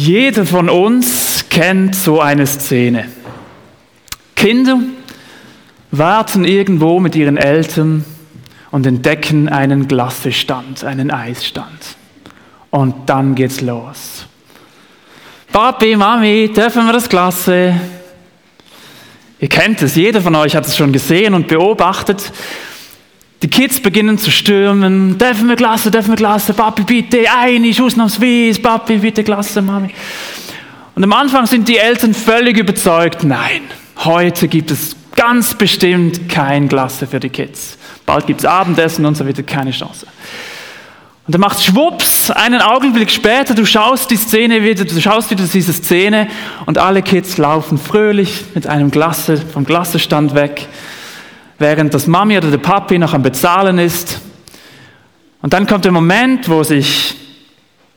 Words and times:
Jeder 0.00 0.46
von 0.46 0.68
uns 0.68 1.48
kennt 1.50 1.96
so 1.96 2.20
eine 2.20 2.46
Szene. 2.46 3.08
Kinder 4.36 4.78
warten 5.90 6.44
irgendwo 6.44 7.00
mit 7.00 7.16
ihren 7.16 7.36
Eltern 7.36 8.04
und 8.70 8.86
entdecken 8.86 9.48
einen 9.48 9.88
Glassestand, 9.88 10.84
einen 10.84 11.10
Eisstand. 11.10 11.96
Und 12.70 13.08
dann 13.08 13.34
geht's 13.34 13.60
los. 13.60 14.26
Papi, 15.50 15.96
Mami, 15.96 16.52
dürfen 16.54 16.86
wir 16.86 16.92
das 16.92 17.08
Klasse? 17.08 17.74
Ihr 19.40 19.48
kennt 19.48 19.82
es, 19.82 19.96
jeder 19.96 20.20
von 20.20 20.36
euch 20.36 20.54
hat 20.54 20.64
es 20.64 20.76
schon 20.76 20.92
gesehen 20.92 21.34
und 21.34 21.48
beobachtet. 21.48 22.30
Die 23.42 23.48
Kids 23.48 23.80
beginnen 23.80 24.18
zu 24.18 24.30
stürmen. 24.30 25.16
Dürfen 25.16 25.48
wir 25.48 25.56
Klasse, 25.56 25.90
dürfen 25.90 26.10
wir 26.10 26.16
Klasse, 26.16 26.54
Papi, 26.54 26.82
bitte, 26.82 27.18
einig, 27.30 27.80
ausnahmsweise, 27.80 28.60
Papi, 28.60 28.96
bitte, 28.96 29.22
Klasse, 29.22 29.62
Mami. 29.62 29.90
Und 30.96 31.04
am 31.04 31.12
Anfang 31.12 31.46
sind 31.46 31.68
die 31.68 31.76
Eltern 31.76 32.12
völlig 32.12 32.58
überzeugt, 32.58 33.22
nein, 33.22 33.62
heute 33.98 34.48
gibt 34.48 34.72
es 34.72 34.96
ganz 35.14 35.54
bestimmt 35.54 36.28
kein 36.28 36.68
Klasse 36.68 37.06
für 37.06 37.20
die 37.20 37.28
Kids. 37.28 37.78
Bald 38.04 38.26
gibt 38.26 38.40
es 38.40 38.46
Abendessen 38.46 39.06
und 39.06 39.16
so 39.16 39.26
weiter, 39.26 39.44
keine 39.44 39.70
Chance. 39.70 40.06
Und 41.26 41.34
dann 41.34 41.40
macht 41.40 41.62
schwupps, 41.62 42.30
einen 42.30 42.60
Augenblick 42.60 43.10
später, 43.10 43.54
du 43.54 43.64
schaust 43.66 44.10
die 44.10 44.16
Szene 44.16 44.64
wieder, 44.64 44.84
du 44.84 45.00
schaust 45.00 45.30
wieder 45.30 45.44
diese 45.44 45.72
Szene 45.72 46.26
und 46.66 46.78
alle 46.78 47.02
Kids 47.02 47.36
laufen 47.36 47.78
fröhlich 47.78 48.44
mit 48.54 48.66
einem 48.66 48.90
Glasse, 48.90 49.36
vom 49.36 49.64
Glassestand 49.64 50.34
weg, 50.34 50.66
während 51.58 51.92
das 51.94 52.06
Mami 52.06 52.36
oder 52.36 52.50
der 52.50 52.58
Papi 52.58 52.98
noch 52.98 53.14
am 53.14 53.22
Bezahlen 53.22 53.78
ist. 53.78 54.20
Und 55.42 55.52
dann 55.52 55.66
kommt 55.66 55.84
der 55.84 55.92
Moment, 55.92 56.48
wo 56.48 56.62
sich 56.62 57.16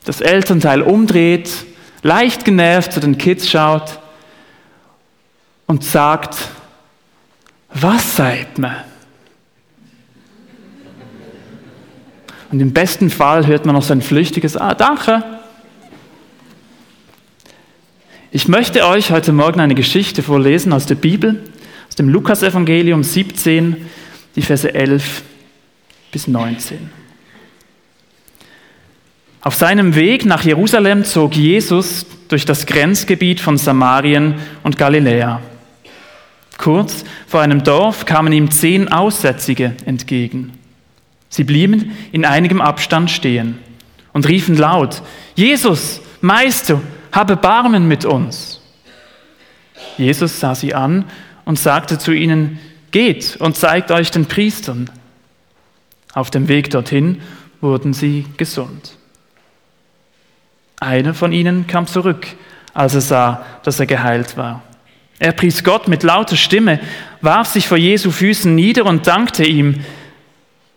das 0.03 0.21
Elternteil 0.21 0.81
umdreht, 0.81 1.49
leicht 2.03 2.45
genervt 2.45 2.93
zu 2.93 2.99
den 2.99 3.17
Kids 3.17 3.49
schaut 3.49 3.99
und 5.67 5.84
sagt, 5.84 6.35
was 7.73 8.15
seid 8.15 8.57
mir? 8.57 8.84
Und 12.51 12.59
im 12.59 12.73
besten 12.73 13.09
Fall 13.09 13.48
hört 13.48 13.65
man 13.65 13.75
noch 13.75 13.84
sein 13.84 14.01
flüchtiges 14.01 14.57
Ah, 14.57 14.73
danke. 14.73 15.23
Ich 18.34 18.48
möchte 18.48 18.85
euch 18.85 19.12
heute 19.12 19.31
Morgen 19.31 19.59
eine 19.62 19.75
Geschichte 19.75 20.21
vorlesen 20.23 20.73
aus 20.73 20.85
der 20.85 20.96
Bibel, 20.96 21.41
aus 21.91 21.95
dem 21.95 22.07
Lukasevangelium 22.07 23.03
17, 23.03 23.75
die 24.37 24.41
Verse 24.41 24.73
11 24.73 25.23
bis 26.09 26.25
19. 26.25 26.89
Auf 29.41 29.55
seinem 29.55 29.93
Weg 29.93 30.25
nach 30.25 30.41
Jerusalem 30.41 31.03
zog 31.03 31.35
Jesus 31.35 32.05
durch 32.29 32.45
das 32.45 32.65
Grenzgebiet 32.65 33.41
von 33.41 33.57
Samarien 33.57 34.35
und 34.63 34.77
Galiläa. 34.77 35.41
Kurz 36.57 37.03
vor 37.27 37.41
einem 37.41 37.62
Dorf 37.62 38.05
kamen 38.05 38.31
ihm 38.31 38.49
zehn 38.51 38.87
Aussätzige 38.87 39.75
entgegen. 39.84 40.53
Sie 41.27 41.43
blieben 41.43 41.91
in 42.13 42.23
einigem 42.23 42.62
Abstand 42.62 43.12
stehen 43.12 43.57
und 44.13 44.29
riefen 44.29 44.55
laut, 44.55 45.01
Jesus, 45.35 45.99
Meister, 46.21 46.79
habe 47.12 47.35
Barmen 47.35 47.85
mit 47.85 48.05
uns. 48.05 48.62
Jesus 49.97 50.39
sah 50.39 50.55
sie 50.55 50.73
an 50.73 51.03
und 51.45 51.59
sagte 51.59 51.97
zu 51.97 52.11
ihnen, 52.11 52.59
geht 52.91 53.37
und 53.37 53.55
zeigt 53.55 53.91
euch 53.91 54.11
den 54.11 54.25
Priestern. 54.25 54.89
Auf 56.13 56.29
dem 56.29 56.47
Weg 56.47 56.70
dorthin 56.70 57.21
wurden 57.61 57.93
sie 57.93 58.25
gesund. 58.37 58.97
Einer 60.79 61.13
von 61.13 61.31
ihnen 61.31 61.67
kam 61.67 61.87
zurück, 61.87 62.27
als 62.73 62.95
er 62.95 63.01
sah, 63.01 63.45
dass 63.63 63.79
er 63.79 63.85
geheilt 63.85 64.35
war. 64.38 64.63
Er 65.19 65.31
pries 65.34 65.63
Gott 65.63 65.88
mit 65.88 66.01
lauter 66.01 66.35
Stimme, 66.35 66.79
warf 67.22 67.47
sich 67.47 67.67
vor 67.67 67.78
Jesu 67.78 68.09
Füßen 68.09 68.53
nieder 68.56 68.85
und 68.85 69.06
dankte 69.06 69.45
ihm. 69.45 69.85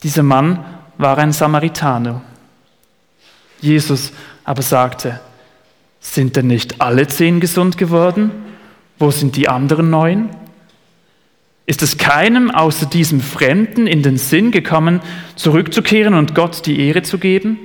Dieser 0.02 0.22
Mann 0.22 0.62
war 0.98 1.16
ein 1.16 1.32
Samaritaner. 1.32 2.20
Jesus 3.60 4.12
aber 4.44 4.60
sagte, 4.60 5.20
sind 6.00 6.36
denn 6.36 6.48
nicht 6.48 6.82
alle 6.82 7.06
zehn 7.08 7.40
gesund 7.40 7.78
geworden? 7.78 8.30
Wo 8.98 9.10
sind 9.10 9.36
die 9.36 9.48
anderen 9.48 9.88
neun? 9.88 10.28
Ist 11.66 11.82
es 11.82 11.96
keinem 11.96 12.50
außer 12.50 12.86
diesem 12.86 13.20
Fremden 13.20 13.86
in 13.86 14.02
den 14.02 14.18
Sinn 14.18 14.50
gekommen, 14.50 15.00
zurückzukehren 15.34 16.14
und 16.14 16.34
Gott 16.34 16.66
die 16.66 16.78
Ehre 16.80 17.02
zu 17.02 17.18
geben? 17.18 17.58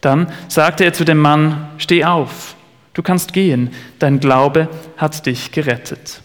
Dann 0.00 0.32
sagte 0.48 0.84
er 0.84 0.92
zu 0.92 1.04
dem 1.04 1.18
Mann, 1.18 1.68
steh 1.78 2.04
auf, 2.04 2.54
du 2.94 3.02
kannst 3.02 3.32
gehen, 3.32 3.70
dein 3.98 4.20
Glaube 4.20 4.68
hat 4.96 5.26
dich 5.26 5.50
gerettet. 5.52 6.20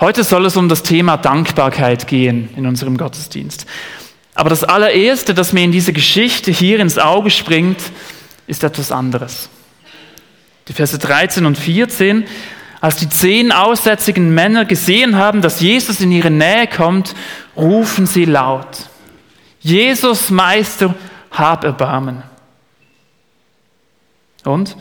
Heute 0.00 0.24
soll 0.24 0.46
es 0.46 0.56
um 0.56 0.70
das 0.70 0.82
Thema 0.82 1.18
Dankbarkeit 1.18 2.06
gehen 2.06 2.48
in 2.56 2.66
unserem 2.66 2.96
Gottesdienst. 2.96 3.66
Aber 4.34 4.48
das 4.48 4.64
allererste, 4.64 5.34
das 5.34 5.52
mir 5.52 5.62
in 5.62 5.72
dieser 5.72 5.92
Geschichte 5.92 6.50
hier 6.50 6.80
ins 6.80 6.96
Auge 6.96 7.28
springt, 7.28 7.78
ist 8.50 8.64
etwas 8.64 8.90
anderes. 8.90 9.48
Die 10.66 10.72
Verse 10.72 10.98
13 10.98 11.46
und 11.46 11.56
14, 11.56 12.24
als 12.80 12.96
die 12.96 13.08
zehn 13.08 13.52
aussätzigen 13.52 14.34
Männer 14.34 14.64
gesehen 14.64 15.16
haben, 15.16 15.40
dass 15.40 15.60
Jesus 15.60 16.00
in 16.00 16.10
ihre 16.10 16.30
Nähe 16.30 16.66
kommt, 16.66 17.14
rufen 17.56 18.06
sie 18.06 18.24
laut, 18.24 18.88
Jesus 19.60 20.30
Meister, 20.30 20.94
hab 21.30 21.64
Erbarmen. 21.64 22.22
Und 24.44 24.76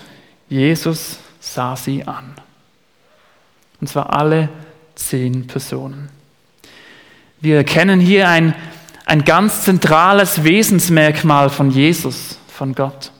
Jesus 0.47 1.19
sah 1.39 1.75
sie 1.75 2.07
an. 2.07 2.33
Und 3.81 3.87
zwar 3.87 4.13
alle 4.13 4.49
zehn 4.95 5.45
Personen. 5.45 6.09
Wir 7.41 7.57
erkennen 7.57 7.99
hier 7.99 8.29
ein, 8.29 8.55
ein 9.05 9.25
ganz 9.25 9.63
zentrales 9.63 10.43
Wesensmerkmal 10.43 11.49
von 11.49 11.69
Jesus, 11.69 12.39
von 12.47 12.73
Gott. 12.73 13.11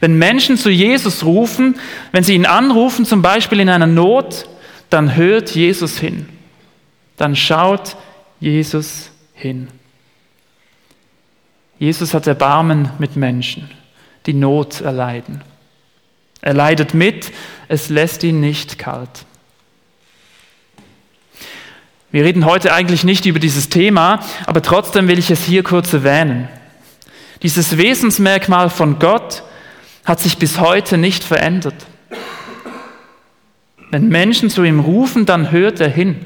Wenn 0.00 0.18
Menschen 0.18 0.56
zu 0.56 0.70
Jesus 0.70 1.24
rufen, 1.24 1.76
wenn 2.12 2.24
sie 2.24 2.34
ihn 2.34 2.46
anrufen, 2.46 3.04
zum 3.04 3.22
Beispiel 3.22 3.60
in 3.60 3.68
einer 3.68 3.86
Not, 3.86 4.48
dann 4.90 5.16
hört 5.16 5.54
Jesus 5.54 5.98
hin. 5.98 6.28
Dann 7.16 7.36
schaut 7.36 7.96
Jesus 8.40 9.10
hin. 9.34 9.68
Jesus 11.78 12.14
hat 12.14 12.26
Erbarmen 12.26 12.90
mit 12.98 13.16
Menschen, 13.16 13.70
die 14.26 14.34
Not 14.34 14.80
erleiden. 14.80 15.42
Er 16.40 16.54
leidet 16.54 16.94
mit, 16.94 17.32
es 17.68 17.88
lässt 17.88 18.22
ihn 18.24 18.40
nicht 18.40 18.78
kalt. 18.78 19.24
Wir 22.10 22.24
reden 22.24 22.44
heute 22.44 22.74
eigentlich 22.74 23.04
nicht 23.04 23.24
über 23.24 23.38
dieses 23.38 23.70
Thema, 23.70 24.20
aber 24.46 24.60
trotzdem 24.60 25.08
will 25.08 25.18
ich 25.18 25.30
es 25.30 25.44
hier 25.44 25.62
kurz 25.62 25.92
erwähnen. 25.94 26.48
Dieses 27.42 27.78
Wesensmerkmal 27.78 28.68
von 28.68 28.98
Gott 28.98 29.42
hat 30.04 30.20
sich 30.20 30.38
bis 30.38 30.58
heute 30.58 30.98
nicht 30.98 31.24
verändert. 31.24 31.86
Wenn 33.90 34.08
Menschen 34.08 34.50
zu 34.50 34.64
ihm 34.64 34.80
rufen, 34.80 35.26
dann 35.26 35.50
hört 35.50 35.80
er 35.80 35.88
hin. 35.88 36.24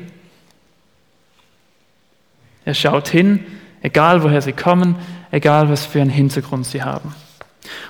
Er 2.65 2.75
schaut 2.75 3.09
hin, 3.09 3.45
egal 3.83 4.23
woher 4.23 4.41
sie 4.41 4.53
kommen, 4.53 4.97
egal 5.31 5.69
was 5.69 5.85
für 5.85 6.01
einen 6.01 6.11
Hintergrund 6.11 6.67
sie 6.67 6.83
haben. 6.83 7.15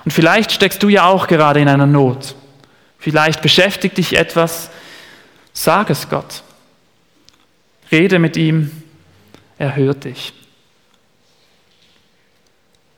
Und 0.05 0.11
vielleicht 0.11 0.51
steckst 0.51 0.81
du 0.83 0.89
ja 0.89 1.05
auch 1.05 1.27
gerade 1.27 1.59
in 1.59 1.67
einer 1.67 1.85
Not. 1.85 2.35
Vielleicht 2.99 3.41
beschäftigt 3.41 3.97
dich 3.97 4.17
etwas. 4.17 4.69
Sag 5.53 5.89
es 5.89 6.09
Gott. 6.09 6.43
Rede 7.91 8.19
mit 8.19 8.35
ihm, 8.37 8.71
er 9.57 9.75
hört 9.75 10.03
dich. 10.03 10.33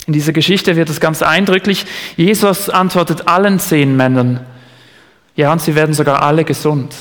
In 0.10 0.14
dieser 0.14 0.34
Geschichte 0.34 0.76
wird 0.76 0.90
es 0.90 1.00
ganz 1.00 1.22
eindrücklich. 1.22 1.86
Jesus 2.18 2.68
antwortet 2.68 3.28
allen 3.28 3.60
zehn 3.60 3.96
Männern. 3.96 4.44
Ja, 5.36 5.52
und 5.52 5.62
sie 5.62 5.76
werden 5.76 5.94
sogar 5.94 6.24
alle 6.24 6.46
gesund. 6.46 6.96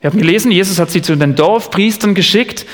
Wir 0.00 0.10
haben 0.10 0.18
gelesen, 0.18 0.50
Jesus 0.50 0.80
hat 0.80 0.90
sie 0.90 1.02
zu 1.02 1.14
den 1.14 1.36
Dorfpriestern 1.36 2.16
geschickt. 2.16 2.66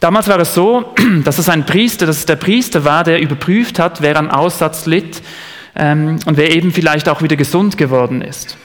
Damals 0.00 0.26
war 0.26 0.40
es 0.40 0.56
so, 0.56 0.92
dass 1.24 1.38
es 1.38 1.48
ein 1.48 1.66
Priester, 1.66 2.04
dass 2.04 2.16
es 2.16 2.26
der 2.26 2.34
Priester 2.34 2.84
war, 2.84 3.04
der 3.04 3.20
überprüft 3.20 3.78
hat, 3.78 4.02
wer 4.02 4.16
an 4.16 4.28
Aussatz 4.28 4.86
litt 4.86 5.22
ähm, 5.76 6.18
und 6.26 6.36
wer 6.36 6.52
eben 6.52 6.72
vielleicht 6.72 7.08
auch 7.08 7.22
wieder 7.22 7.36
gesund 7.36 7.78
geworden 7.78 8.22
ist. 8.22 8.56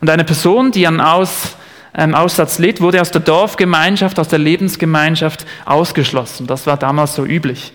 Und 0.00 0.08
eine 0.08 0.22
Person, 0.22 0.70
die 0.70 0.86
an 0.86 1.00
Aus, 1.00 1.56
ähm, 1.94 2.14
Aussatz 2.14 2.58
litt, 2.58 2.80
wurde 2.80 3.00
aus 3.00 3.10
der 3.10 3.20
Dorfgemeinschaft, 3.20 4.18
aus 4.18 4.28
der 4.28 4.38
Lebensgemeinschaft 4.38 5.46
ausgeschlossen. 5.64 6.46
Das 6.46 6.66
war 6.66 6.76
damals 6.76 7.14
so 7.14 7.24
üblich. 7.24 7.72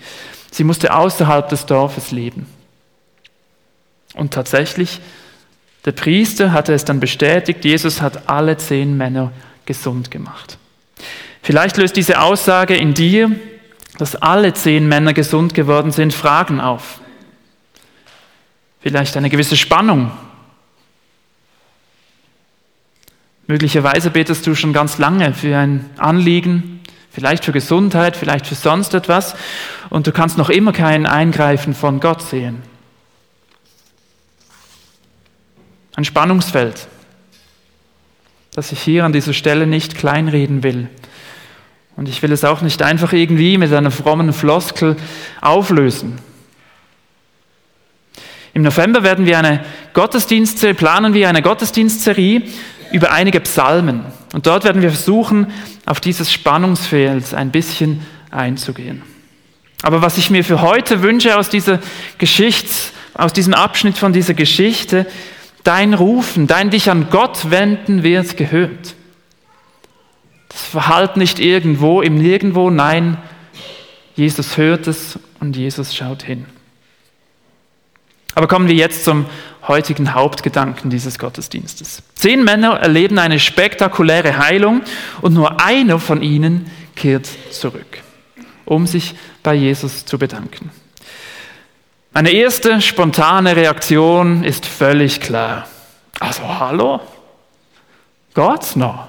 Sie 0.51 0.63
musste 0.63 0.93
außerhalb 0.95 1.49
des 1.49 1.65
Dorfes 1.65 2.11
leben. 2.11 2.47
Und 4.13 4.33
tatsächlich, 4.33 5.01
der 5.83 5.91
Priester 5.91 6.53
hatte 6.53 6.73
es 6.73 6.85
dann 6.85 6.99
bestätigt, 6.99 7.65
Jesus 7.65 8.01
hat 8.01 8.29
alle 8.29 8.57
zehn 8.57 8.95
Männer 8.95 9.31
gesund 9.65 10.09
gemacht. 10.09 10.57
Vielleicht 11.41 11.77
löst 11.77 11.95
diese 11.95 12.21
Aussage 12.21 12.75
in 12.75 12.93
dir, 12.93 13.31
dass 13.97 14.15
alle 14.15 14.53
zehn 14.53 14.87
Männer 14.87 15.13
gesund 15.13 15.53
geworden 15.53 15.91
sind, 15.91 16.13
Fragen 16.13 16.59
auf. 16.59 17.01
Vielleicht 18.81 19.17
eine 19.17 19.29
gewisse 19.29 19.57
Spannung. 19.57 20.11
Möglicherweise 23.47 24.09
betest 24.09 24.47
du 24.47 24.55
schon 24.55 24.73
ganz 24.73 24.97
lange 24.97 25.33
für 25.33 25.55
ein 25.57 25.89
Anliegen, 25.97 26.81
vielleicht 27.11 27.45
für 27.45 27.51
Gesundheit, 27.51 28.17
vielleicht 28.17 28.47
für 28.47 28.55
sonst 28.55 28.93
etwas, 28.93 29.35
und 29.89 30.07
du 30.07 30.11
kannst 30.11 30.37
noch 30.37 30.49
immer 30.49 30.73
kein 30.73 31.05
Eingreifen 31.05 31.73
von 31.75 31.99
Gott 31.99 32.23
sehen. 32.23 32.63
Ein 35.95 36.05
Spannungsfeld, 36.05 36.87
das 38.53 38.71
ich 38.71 38.81
hier 38.81 39.05
an 39.05 39.13
dieser 39.13 39.33
Stelle 39.33 39.67
nicht 39.67 39.95
kleinreden 39.95 40.63
will. 40.63 40.89
Und 41.95 42.09
ich 42.09 42.21
will 42.21 42.31
es 42.31 42.43
auch 42.43 42.61
nicht 42.61 42.81
einfach 42.81 43.13
irgendwie 43.13 43.57
mit 43.57 43.71
einer 43.71 43.91
frommen 43.91 44.33
Floskel 44.33 44.97
auflösen. 45.39 46.19
Im 48.53 48.63
November 48.63 49.03
werden 49.03 49.25
wir 49.25 49.37
eine 49.37 49.63
Gottesdienstserie, 49.93 50.75
planen 50.75 51.13
wir 51.13 51.29
eine 51.29 51.41
Gottesdienstserie 51.41 52.43
über 52.91 53.11
einige 53.11 53.39
Psalmen. 53.41 54.01
Und 54.33 54.47
dort 54.47 54.63
werden 54.63 54.81
wir 54.81 54.89
versuchen, 54.91 55.47
auf 55.85 55.99
dieses 55.99 56.31
Spannungsfeld 56.31 57.33
ein 57.33 57.51
bisschen 57.51 58.05
einzugehen. 58.31 59.01
Aber 59.81 60.01
was 60.01 60.17
ich 60.17 60.29
mir 60.29 60.43
für 60.43 60.61
heute 60.61 61.01
wünsche 61.01 61.37
aus 61.37 61.49
dieser 61.49 61.79
Geschichte, 62.17 62.69
aus 63.13 63.33
diesem 63.33 63.53
Abschnitt 63.53 63.97
von 63.97 64.13
dieser 64.13 64.33
Geschichte, 64.33 65.05
dein 65.63 65.93
Rufen, 65.93 66.47
dein 66.47 66.69
dich 66.69 66.89
an 66.89 67.07
Gott 67.09 67.51
wenden 67.51 68.03
wird 68.03 68.37
gehört. 68.37 68.95
Das 70.49 70.61
Verhalten 70.63 71.19
nicht 71.19 71.39
irgendwo, 71.39 72.01
im 72.01 72.17
Nirgendwo, 72.17 72.69
nein, 72.69 73.17
Jesus 74.15 74.57
hört 74.57 74.87
es 74.87 75.19
und 75.39 75.57
Jesus 75.57 75.93
schaut 75.93 76.23
hin. 76.23 76.45
Aber 78.35 78.47
kommen 78.47 78.67
wir 78.67 78.75
jetzt 78.75 79.05
zum 79.05 79.25
heutigen 79.67 80.13
Hauptgedanken 80.13 80.89
dieses 80.89 81.17
Gottesdienstes. 81.17 82.03
Zehn 82.13 82.43
Männer 82.43 82.79
erleben 82.79 83.17
eine 83.17 83.39
spektakuläre 83.39 84.37
Heilung 84.37 84.81
und 85.21 85.33
nur 85.33 85.61
einer 85.61 85.99
von 85.99 86.21
ihnen 86.21 86.69
kehrt 86.95 87.27
zurück, 87.51 88.01
um 88.65 88.85
sich 88.85 89.15
bei 89.41 89.55
Jesus 89.55 90.05
zu 90.05 90.19
bedanken. 90.19 90.69
Meine 92.13 92.31
erste 92.31 92.81
spontane 92.81 93.55
Reaktion 93.55 94.43
ist 94.43 94.65
völlig 94.65 95.19
klar. 95.19 95.67
Also 96.19 96.43
hallo? 96.47 97.01
Gott 98.33 98.75
noch. 98.75 99.07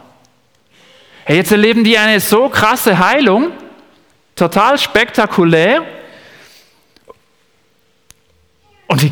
Hey, 1.24 1.36
jetzt 1.36 1.52
erleben 1.52 1.84
die 1.84 1.98
eine 1.98 2.20
so 2.20 2.48
krasse 2.48 2.98
Heilung, 2.98 3.50
total 4.36 4.78
spektakulär. 4.78 5.84
Und 8.86 9.02
die, 9.02 9.10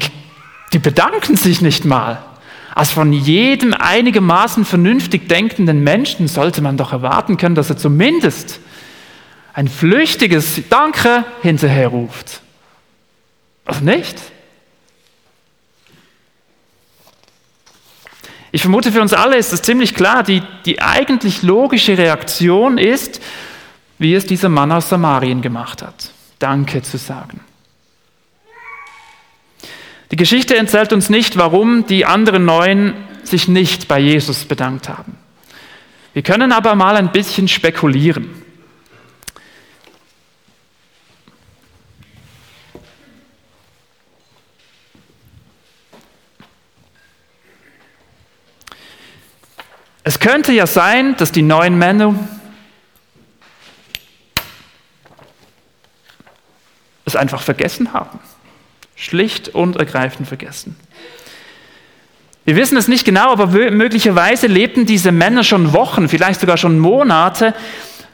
die 0.73 0.79
bedanken 0.79 1.37
sich 1.37 1.61
nicht 1.61 1.85
mal. 1.85 2.23
Also 2.75 2.94
von 2.94 3.12
jedem 3.12 3.73
einigermaßen 3.73 4.65
vernünftig 4.65 5.29
denkenden 5.29 5.85
Menschen 5.85 6.26
sollte 6.26 6.61
man 6.61 6.76
doch 6.76 6.93
erwarten 6.93 7.37
können, 7.37 7.55
dass 7.55 7.71
er 7.71 7.76
zumindest 7.76 8.61
ein 9.53 9.69
flüchtiges 9.69 10.61
Danke 10.69 11.25
hinterher 11.43 11.88
ruft. 11.88 12.41
Also 13.65 13.85
nicht? 13.85 14.21
Ich 18.50 18.62
vermute, 18.62 18.93
für 18.93 19.00
uns 19.00 19.12
alle 19.12 19.37
ist 19.37 19.53
es 19.53 19.62
ziemlich 19.62 19.94
klar, 19.94 20.23
die, 20.23 20.43
die 20.65 20.81
eigentlich 20.81 21.43
logische 21.43 21.97
Reaktion 21.99 22.79
ist, 22.79 23.20
wie 23.99 24.15
es 24.15 24.27
dieser 24.27 24.49
Mann 24.49 24.70
aus 24.73 24.88
Samarien 24.88 25.43
gemacht 25.43 25.82
hat. 25.82 26.11
Danke 26.38 26.82
zu 26.82 26.99
sagen. 26.99 27.41
Die 30.14 30.16
Geschichte 30.16 30.56
erzählt 30.56 30.93
uns 30.93 31.11
nicht, 31.11 31.38
warum 31.38 31.88
die 31.88 32.06
anderen 32.06 32.44
neun 32.44 32.94
sich 33.25 33.49
nicht 33.49 33.88
bei 33.88 33.99
Jesus 33.99 34.44
bedankt 34.44 34.88
haben. 34.88 35.19
Wir 36.12 36.22
können 36.22 36.52
aber 36.52 36.76
mal 36.76 36.94
ein 36.94 37.11
bisschen 37.11 37.49
spekulieren. 37.49 38.31
Es 50.05 50.20
könnte 50.20 50.52
ja 50.52 50.69
sein, 50.69 51.17
dass 51.17 51.32
die 51.32 51.43
neun 51.43 51.76
Männer 51.76 52.14
es 57.05 57.17
einfach 57.17 57.43
vergessen 57.43 57.93
haben. 57.93 58.20
Schlicht 59.05 59.51
und 59.51 59.77
ergreifend 59.77 60.27
vergessen. 60.27 60.77
Wir 62.47 62.56
wissen 62.56 62.77
es 62.77 62.89
nicht 62.89 63.05
genau, 63.05 63.33
aber 63.33 63.47
möglicherweise 63.71 64.47
lebten 64.47 64.87
diese 64.87 65.12
Männer 65.12 65.45
schon 65.45 65.73
Wochen, 65.73 66.09
vielleicht 66.09 66.41
sogar 66.41 66.56
schon 66.56 66.79
Monate 66.79 67.55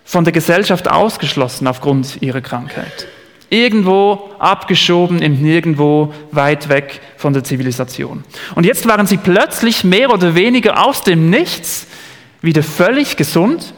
von 0.05 0.25
der 0.25 0.33
Gesellschaft 0.33 0.89
ausgeschlossen 0.89 1.67
aufgrund 1.67 2.21
ihrer 2.23 2.41
Krankheit. 2.41 3.07
Irgendwo 3.51 4.31
abgeschoben 4.39 5.23
im 5.23 5.41
Nirgendwo, 5.43 6.15
weit 6.31 6.69
weg 6.69 7.01
von 7.17 7.33
der 7.33 7.43
Zivilisation. 7.43 8.23
Und 8.55 8.67
jetzt 8.67 8.87
waren 8.87 9.07
sie 9.07 9.17
plötzlich 9.17 9.83
mehr 9.83 10.11
oder 10.13 10.35
weniger 10.37 10.85
aus 10.85 11.03
dem 11.03 11.31
Nichts 11.31 11.87
wieder 12.43 12.63
völlig 12.63 13.17
gesund. 13.17 13.75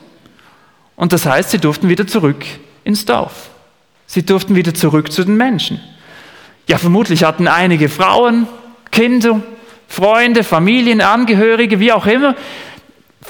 Und 0.97 1.13
das 1.15 1.25
heißt, 1.25 1.51
sie 1.51 1.59
durften 1.59 1.89
wieder 1.89 2.07
zurück 2.07 2.45
ins 2.85 3.07
Dorf. 3.07 3.51
Sie 4.07 4.25
durften 4.25 4.55
wieder 4.55 4.75
zurück 4.75 5.11
zu 5.11 5.25
den 5.25 5.39
Menschen. 5.39 5.81
Ja, 6.69 6.79
vermutlich 6.79 7.25
hatten 7.25 7.49
einige 7.49 7.89
Frauen, 7.89 8.47
Kinder, 8.91 9.41
Freunde, 9.89 10.45
Familien, 10.45 11.01
Angehörige, 11.01 11.81
wie 11.81 11.93
auch 11.93 12.07
immer, 12.07 12.35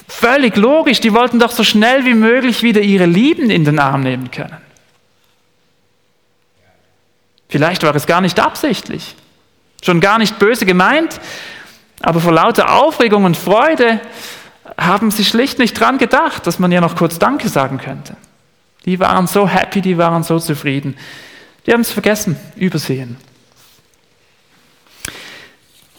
völlig 0.06 0.56
logisch, 0.56 1.00
die 1.00 1.12
wollten 1.12 1.38
doch 1.38 1.50
so 1.50 1.64
schnell 1.64 2.04
wie 2.04 2.14
möglich 2.14 2.62
wieder 2.62 2.80
ihre 2.80 3.06
Lieben 3.06 3.50
in 3.50 3.64
den 3.64 3.78
Arm 3.78 4.02
nehmen 4.02 4.30
können. 4.30 4.56
Vielleicht 7.48 7.82
war 7.82 7.94
es 7.94 8.06
gar 8.06 8.20
nicht 8.20 8.40
absichtlich, 8.40 9.14
schon 9.82 10.00
gar 10.00 10.18
nicht 10.18 10.38
böse 10.38 10.64
gemeint, 10.64 11.20
aber 12.00 12.20
vor 12.20 12.32
lauter 12.32 12.74
Aufregung 12.74 13.24
und 13.24 13.36
Freude 13.36 14.00
haben 14.78 15.10
sie 15.10 15.24
schlicht 15.24 15.58
nicht 15.58 15.78
dran 15.78 15.98
gedacht, 15.98 16.46
dass 16.46 16.58
man 16.58 16.72
ja 16.72 16.80
noch 16.80 16.96
kurz 16.96 17.18
Danke 17.18 17.48
sagen 17.48 17.78
könnte. 17.78 18.16
Die 18.84 18.98
waren 19.00 19.26
so 19.26 19.46
happy, 19.46 19.80
die 19.80 19.98
waren 19.98 20.22
so 20.22 20.38
zufrieden. 20.38 20.96
Die 21.66 21.72
haben 21.72 21.82
es 21.82 21.90
vergessen, 21.90 22.36
übersehen. 22.56 23.16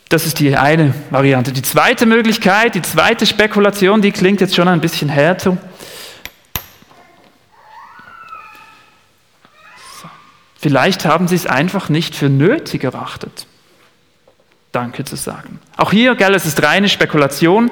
Das 0.10 0.26
ist 0.26 0.40
die 0.40 0.56
eine 0.56 0.94
Variante. 1.10 1.52
Die 1.52 1.62
zweite 1.62 2.06
Möglichkeit, 2.06 2.76
die 2.76 2.82
zweite 2.82 3.26
Spekulation, 3.26 4.02
die 4.02 4.12
klingt 4.12 4.42
jetzt 4.42 4.56
schon 4.56 4.68
ein 4.68 4.82
bisschen 4.82 5.10
härter. 5.10 5.58
Vielleicht 10.64 11.06
haben 11.06 11.28
sie 11.28 11.36
es 11.36 11.46
einfach 11.46 11.90
nicht 11.90 12.16
für 12.16 12.30
nötig 12.30 12.84
erachtet, 12.84 13.48
Danke 14.72 15.04
zu 15.04 15.16
sagen. 15.16 15.60
Auch 15.78 15.92
hier, 15.92 16.16
gell, 16.16 16.34
es 16.36 16.46
ist 16.46 16.64
reine 16.64 16.90
Spekulation. 16.90 17.70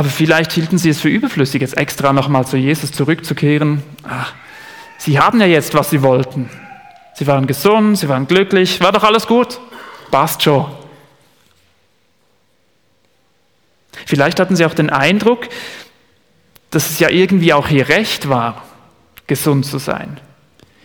Aber 0.00 0.08
vielleicht 0.08 0.52
hielten 0.52 0.78
sie 0.78 0.88
es 0.88 0.98
für 0.98 1.10
überflüssig, 1.10 1.60
jetzt 1.60 1.76
extra 1.76 2.14
nochmal 2.14 2.46
zu 2.46 2.56
Jesus 2.56 2.90
zurückzukehren. 2.90 3.82
Ach, 4.02 4.32
sie 4.96 5.18
haben 5.18 5.38
ja 5.42 5.46
jetzt, 5.46 5.74
was 5.74 5.90
sie 5.90 6.00
wollten. 6.00 6.48
Sie 7.12 7.26
waren 7.26 7.46
gesund, 7.46 7.98
sie 7.98 8.08
waren 8.08 8.26
glücklich, 8.26 8.80
war 8.80 8.92
doch 8.92 9.04
alles 9.04 9.26
gut. 9.26 9.60
Passt 10.10 10.42
schon. 10.42 10.64
Vielleicht 14.06 14.40
hatten 14.40 14.56
sie 14.56 14.64
auch 14.64 14.72
den 14.72 14.88
Eindruck, 14.88 15.48
dass 16.70 16.88
es 16.88 16.98
ja 16.98 17.10
irgendwie 17.10 17.52
auch 17.52 17.68
ihr 17.68 17.90
Recht 17.90 18.30
war, 18.30 18.62
gesund 19.26 19.66
zu 19.66 19.76
sein. 19.76 20.18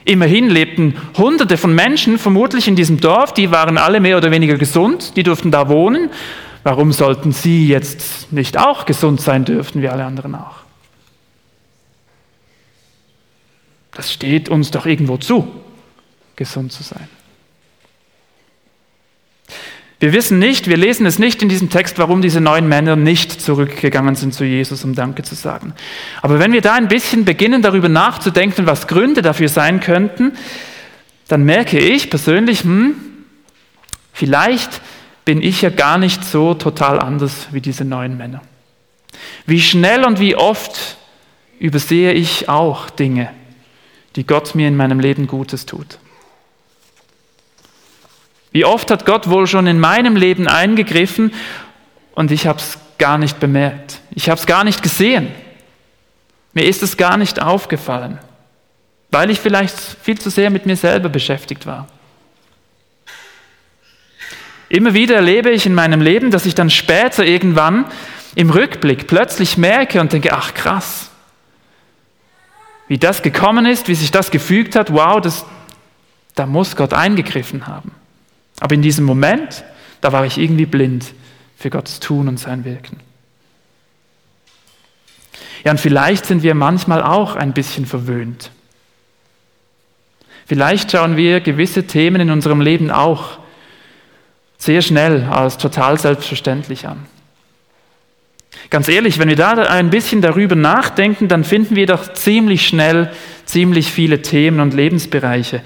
Immerhin 0.04 0.50
lebten 0.50 0.98
Hunderte 1.18 1.56
von 1.56 1.74
Menschen 1.74 2.20
vermutlich 2.20 2.68
in 2.68 2.76
diesem 2.76 3.00
Dorf, 3.00 3.34
die 3.34 3.50
waren 3.50 3.78
alle 3.78 4.02
mehr 4.02 4.18
oder 4.18 4.30
weniger 4.32 4.58
gesund, 4.58 5.16
die 5.16 5.24
durften 5.24 5.52
da 5.52 5.70
wohnen. 5.70 6.10
Warum 6.66 6.92
sollten 6.92 7.32
sie 7.32 7.68
jetzt 7.68 8.32
nicht 8.32 8.58
auch 8.58 8.88
gesund 8.88 9.22
sein 9.22 9.46
dürfen, 9.46 9.84
wie 9.84 9.88
alle 9.88 10.04
anderen 10.04 10.34
auch? 10.34 10.56
Das 13.92 14.12
steht 14.12 14.50
uns 14.50 14.72
doch 14.72 14.88
irgendwo 14.88 15.18
zu 15.18 15.48
gesund 16.36 16.72
zu 16.72 16.82
sein. 16.82 17.08
Wir 20.00 20.12
wissen 20.12 20.40
nicht, 20.40 20.68
wir 20.68 20.76
lesen 20.76 21.06
es 21.06 21.20
nicht 21.20 21.44
in 21.44 21.50
diesem 21.50 21.70
Text, 21.70 22.00
warum 22.00 22.24
diese 22.24 22.42
neun 22.42 22.68
Männer 22.68 22.96
nicht 22.96 23.40
zurückgegangen 23.40 24.16
sind 24.16 24.34
zu 24.34 24.44
Jesus, 24.44 24.84
um 24.84 24.96
Danke 24.96 25.22
zu 25.22 25.36
sagen. 25.36 25.76
Aber 26.24 26.40
wenn 26.40 26.52
wir 26.52 26.62
da 26.62 26.74
ein 26.74 26.88
bisschen 26.88 27.26
beginnen, 27.26 27.62
darüber 27.62 27.90
nachzudenken, 27.90 28.66
was 28.66 28.88
Gründe 28.88 29.22
dafür 29.22 29.50
sein 29.50 29.82
könnten, 29.82 30.34
dann 31.28 31.44
merke 31.44 31.78
ich 31.78 32.10
persönlich, 32.10 32.64
hm, 32.64 32.96
vielleicht 34.14 34.82
bin 35.26 35.42
ich 35.42 35.64
ja 35.64 35.72
gar 35.72 35.98
nicht 35.98 36.24
so 36.24 36.54
total 36.54 37.00
anders 37.00 37.48
wie 37.52 37.62
diese 37.62 37.84
neun 37.84 38.16
Männer. 38.16 38.42
Wie 39.46 39.60
schnell 39.60 40.06
und 40.06 40.20
wie 40.20 40.36
oft 40.36 40.98
übersehe 41.60 42.14
ich 42.14 42.48
auch 42.48 42.90
Dinge, 42.90 43.32
die 44.16 44.26
Gott 44.26 44.56
mir 44.56 44.68
in 44.68 44.78
meinem 44.78 45.00
Leben 45.00 45.28
Gutes 45.28 45.66
tut. 45.66 45.98
Wie 48.52 48.66
oft 48.66 48.90
hat 48.92 49.06
Gott 49.06 49.30
wohl 49.30 49.48
schon 49.48 49.68
in 49.68 49.80
meinem 49.80 50.16
Leben 50.16 50.48
eingegriffen 50.48 51.34
und 52.14 52.32
ich 52.32 52.48
habe 52.48 52.60
es 52.60 52.78
gar 52.98 53.18
nicht 53.18 53.40
bemerkt. 53.40 54.00
Ich 54.12 54.30
habe 54.30 54.40
es 54.40 54.46
gar 54.46 54.64
nicht 54.64 54.82
gesehen. 54.82 55.28
Mir 56.54 56.66
ist 56.66 56.82
es 56.82 56.96
gar 56.96 57.18
nicht 57.18 57.42
aufgefallen, 57.42 58.20
weil 59.12 59.30
ich 59.30 59.42
vielleicht 59.42 59.78
viel 59.78 60.18
zu 60.18 60.30
sehr 60.30 60.50
mit 60.50 60.66
mir 60.66 60.78
selber 60.78 61.10
beschäftigt 61.10 61.66
war. 61.66 61.88
Immer 64.70 64.94
wieder 64.94 65.16
erlebe 65.16 65.52
ich 65.52 65.66
in 65.66 65.74
meinem 65.74 66.02
Leben, 66.02 66.32
dass 66.32 66.46
ich 66.46 66.56
dann 66.56 66.70
später 66.70 67.26
irgendwann 67.26 67.86
im 68.36 68.50
Rückblick 68.50 69.08
plötzlich 69.08 69.58
merke 69.58 70.02
und 70.02 70.12
denke, 70.12 70.34
ach 70.34 70.54
krass, 70.54 71.10
wie 72.88 72.98
das 72.98 73.22
gekommen 73.22 73.66
ist, 73.66 73.88
wie 73.88 73.96
sich 73.96 74.12
das 74.12 74.32
gefügt 74.32 74.76
hat, 74.76 74.92
wow, 74.94 75.20
das, 75.22 75.46
da 76.36 76.46
muss 76.46 76.76
Gott 76.76 76.94
eingegriffen 76.94 77.68
haben. 77.68 77.92
Aber 78.60 78.76
in 78.76 78.82
diesem 78.82 79.06
Moment, 79.06 79.64
da 80.02 80.12
war 80.12 80.26
ich 80.26 80.38
irgendwie 80.38 80.66
blind 80.66 81.14
für 81.58 81.70
Gottes 81.70 82.00
Tun 82.00 82.28
und 82.28 82.40
sein 82.40 82.66
Wirken. 82.66 83.00
Ja, 85.64 85.72
und 85.72 85.80
vielleicht 85.80 86.26
sind 86.26 86.44
wir 86.44 86.54
manchmal 86.54 87.02
auch 87.02 87.36
ein 87.36 87.54
bisschen 87.54 87.86
verwöhnt. 87.86 88.52
Vielleicht 90.46 90.92
schauen 90.92 91.18
wir 91.18 91.42
gewisse 91.42 91.88
Themen 91.88 92.22
in 92.22 92.30
unserem 92.30 92.62
Leben 92.62 92.92
auch 92.92 93.40
sehr 94.66 94.82
schnell 94.82 95.24
als 95.26 95.58
total 95.58 96.00
selbstverständlich 96.00 96.88
an. 96.88 97.06
Ganz 98.70 98.88
ehrlich, 98.88 99.20
wenn 99.20 99.30
wir 99.30 99.36
da 99.36 99.52
ein 99.52 99.90
bisschen 99.90 100.22
darüber 100.22 100.56
nachdenken, 100.56 101.28
dann 101.28 101.44
finden 101.44 101.76
wir 101.76 101.86
doch 101.86 102.14
ziemlich 102.14 102.68
schnell 102.68 103.12
ziemlich 103.46 103.92
viele 103.92 104.22
Themen 104.22 104.60
und 104.60 104.74
Lebensbereiche, 104.74 105.62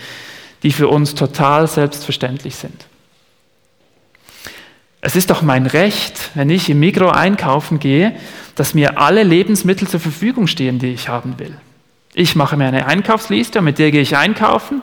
die 0.64 0.72
für 0.72 0.90
uns 0.90 1.16
total 1.16 1.68
selbstverständlich 1.68 2.56
sind. 2.56 2.86
Es 5.02 5.16
ist 5.16 5.30
doch 5.30 5.42
mein 5.42 5.66
Recht, 5.66 6.32
wenn 6.34 6.50
ich 6.50 6.70
im 6.70 6.82
Mikro 6.82 7.10
einkaufen 7.10 7.80
gehe, 7.80 8.16
dass 8.56 8.74
mir 8.74 9.00
alle 9.00 9.24
Lebensmittel 9.24 9.88
zur 9.88 10.02
Verfügung 10.02 10.48
stehen, 10.48 10.78
die 10.78 10.92
ich 10.92 11.08
haben 11.08 11.40
will. 11.40 11.56
Ich 12.14 12.36
mache 12.36 12.58
mir 12.58 12.68
eine 12.68 12.86
Einkaufsliste 12.86 13.60
und 13.60 13.66
mit 13.66 13.80
der 13.80 13.92
gehe 13.92 14.02
ich 14.02 14.18
einkaufen. 14.18 14.82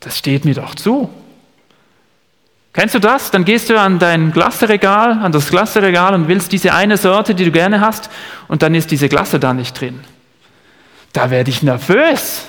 Das 0.00 0.18
steht 0.18 0.44
mir 0.44 0.54
doch 0.54 0.74
zu. 0.74 1.08
Kennst 2.78 2.94
du 2.94 3.00
das? 3.00 3.32
Dann 3.32 3.44
gehst 3.44 3.70
du 3.70 3.80
an 3.80 3.98
dein 3.98 4.30
Glasseregal, 4.30 5.14
an 5.14 5.32
das 5.32 5.50
Glasseregal 5.50 6.14
und 6.14 6.28
willst 6.28 6.52
diese 6.52 6.74
eine 6.74 6.96
Sorte, 6.96 7.34
die 7.34 7.44
du 7.44 7.50
gerne 7.50 7.80
hast, 7.80 8.08
und 8.46 8.62
dann 8.62 8.72
ist 8.76 8.92
diese 8.92 9.08
Glasse 9.08 9.40
da 9.40 9.52
nicht 9.52 9.80
drin. 9.80 9.98
Da 11.12 11.32
werde 11.32 11.50
ich 11.50 11.64
nervös. 11.64 12.44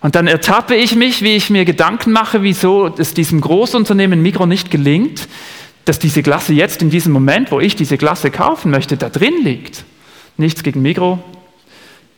Und 0.00 0.16
dann 0.16 0.26
ertappe 0.26 0.74
ich 0.74 0.96
mich, 0.96 1.22
wie 1.22 1.36
ich 1.36 1.50
mir 1.50 1.64
Gedanken 1.64 2.10
mache, 2.10 2.42
wieso 2.42 2.88
es 2.88 3.14
diesem 3.14 3.40
Großunternehmen 3.40 4.20
Mikro 4.20 4.46
nicht 4.46 4.72
gelingt, 4.72 5.28
dass 5.84 6.00
diese 6.00 6.24
Glasse 6.24 6.52
jetzt 6.52 6.82
in 6.82 6.90
diesem 6.90 7.12
Moment, 7.12 7.52
wo 7.52 7.60
ich 7.60 7.76
diese 7.76 7.96
Glasse 7.96 8.32
kaufen 8.32 8.72
möchte, 8.72 8.96
da 8.96 9.08
drin 9.08 9.44
liegt. 9.44 9.84
Nichts 10.36 10.64
gegen 10.64 10.82
Mikro. 10.82 11.22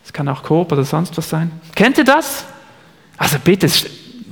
Es 0.03 0.15
kann 0.15 0.27
auch 0.29 0.43
Coop 0.43 0.73
oder 0.73 0.85
sonst 0.85 1.19
was 1.19 1.29
sein. 1.29 1.51
Kennt 1.75 1.99
ihr 1.99 2.05
das? 2.05 2.47
Also 3.19 3.37
bitte, 3.45 3.69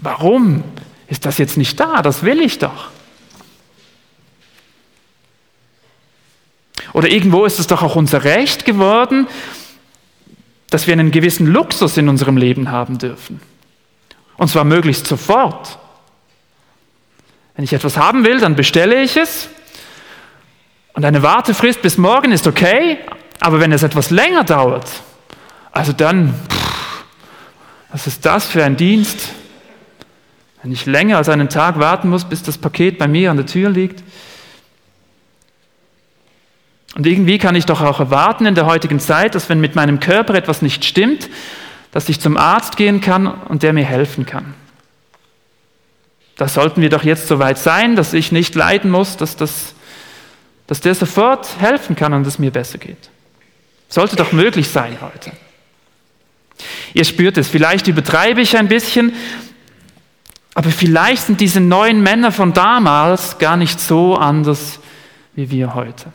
warum 0.00 0.64
ist 1.12 1.26
das 1.26 1.36
jetzt 1.36 1.58
nicht 1.58 1.78
da? 1.78 2.00
Das 2.00 2.22
will 2.22 2.40
ich 2.40 2.58
doch. 2.58 2.88
Oder 6.94 7.08
irgendwo 7.08 7.44
ist 7.44 7.58
es 7.58 7.66
doch 7.66 7.82
auch 7.82 7.96
unser 7.96 8.24
Recht 8.24 8.64
geworden, 8.64 9.28
dass 10.70 10.86
wir 10.86 10.94
einen 10.94 11.10
gewissen 11.10 11.46
Luxus 11.46 11.98
in 11.98 12.08
unserem 12.08 12.38
Leben 12.38 12.70
haben 12.70 12.96
dürfen. 12.96 13.42
Und 14.38 14.48
zwar 14.48 14.64
möglichst 14.64 15.06
sofort. 15.06 15.78
Wenn 17.56 17.66
ich 17.66 17.74
etwas 17.74 17.98
haben 17.98 18.24
will, 18.24 18.40
dann 18.40 18.56
bestelle 18.56 19.02
ich 19.02 19.18
es. 19.18 19.50
Und 20.94 21.04
eine 21.04 21.22
Wartefrist 21.22 21.82
bis 21.82 21.98
morgen 21.98 22.32
ist 22.32 22.46
okay, 22.46 23.00
aber 23.38 23.60
wenn 23.60 23.72
es 23.72 23.82
etwas 23.82 24.08
länger 24.08 24.44
dauert, 24.44 24.88
also 25.72 25.92
dann, 25.92 26.32
pff, 26.48 27.04
was 27.90 28.06
ist 28.06 28.24
das 28.24 28.46
für 28.46 28.64
ein 28.64 28.78
Dienst? 28.78 29.28
Wenn 30.62 30.72
ich 30.72 30.86
länger 30.86 31.16
als 31.16 31.28
einen 31.28 31.48
Tag 31.48 31.78
warten 31.78 32.08
muss, 32.08 32.24
bis 32.24 32.42
das 32.42 32.56
Paket 32.56 32.98
bei 32.98 33.08
mir 33.08 33.30
an 33.30 33.36
der 33.36 33.46
Tür 33.46 33.70
liegt, 33.70 34.02
und 36.94 37.06
irgendwie 37.06 37.38
kann 37.38 37.54
ich 37.54 37.64
doch 37.64 37.80
auch 37.80 38.00
erwarten 38.00 38.44
in 38.44 38.54
der 38.54 38.66
heutigen 38.66 39.00
Zeit, 39.00 39.34
dass 39.34 39.48
wenn 39.48 39.60
mit 39.60 39.74
meinem 39.74 39.98
Körper 39.98 40.34
etwas 40.34 40.60
nicht 40.60 40.84
stimmt, 40.84 41.30
dass 41.90 42.08
ich 42.08 42.20
zum 42.20 42.36
Arzt 42.36 42.76
gehen 42.76 43.00
kann 43.00 43.26
und 43.26 43.62
der 43.62 43.72
mir 43.72 43.84
helfen 43.84 44.26
kann. 44.26 44.54
Da 46.36 46.48
sollten 46.48 46.80
wir 46.80 46.90
doch 46.90 47.04
jetzt 47.04 47.28
so 47.28 47.38
weit 47.38 47.58
sein, 47.58 47.96
dass 47.96 48.12
ich 48.12 48.32
nicht 48.32 48.54
leiden 48.54 48.90
muss, 48.90 49.16
dass, 49.16 49.36
das, 49.36 49.74
dass 50.66 50.80
der 50.80 50.94
sofort 50.94 51.60
helfen 51.60 51.96
kann 51.96 52.12
und 52.12 52.26
es 52.26 52.38
mir 52.38 52.50
besser 52.50 52.78
geht. 52.78 53.10
Sollte 53.88 54.16
doch 54.16 54.32
möglich 54.32 54.68
sein 54.68 54.98
heute. 55.00 55.32
Ihr 56.94 57.04
spürt 57.04 57.36
es, 57.38 57.48
vielleicht 57.48 57.88
übertreibe 57.88 58.40
ich 58.40 58.56
ein 58.56 58.68
bisschen, 58.68 59.12
aber 60.54 60.70
vielleicht 60.70 61.24
sind 61.24 61.40
diese 61.40 61.60
neuen 61.60 62.02
Männer 62.02 62.32
von 62.32 62.52
damals 62.52 63.38
gar 63.38 63.56
nicht 63.56 63.80
so 63.80 64.16
anders 64.16 64.80
wie 65.34 65.50
wir 65.50 65.74
heute. 65.74 66.12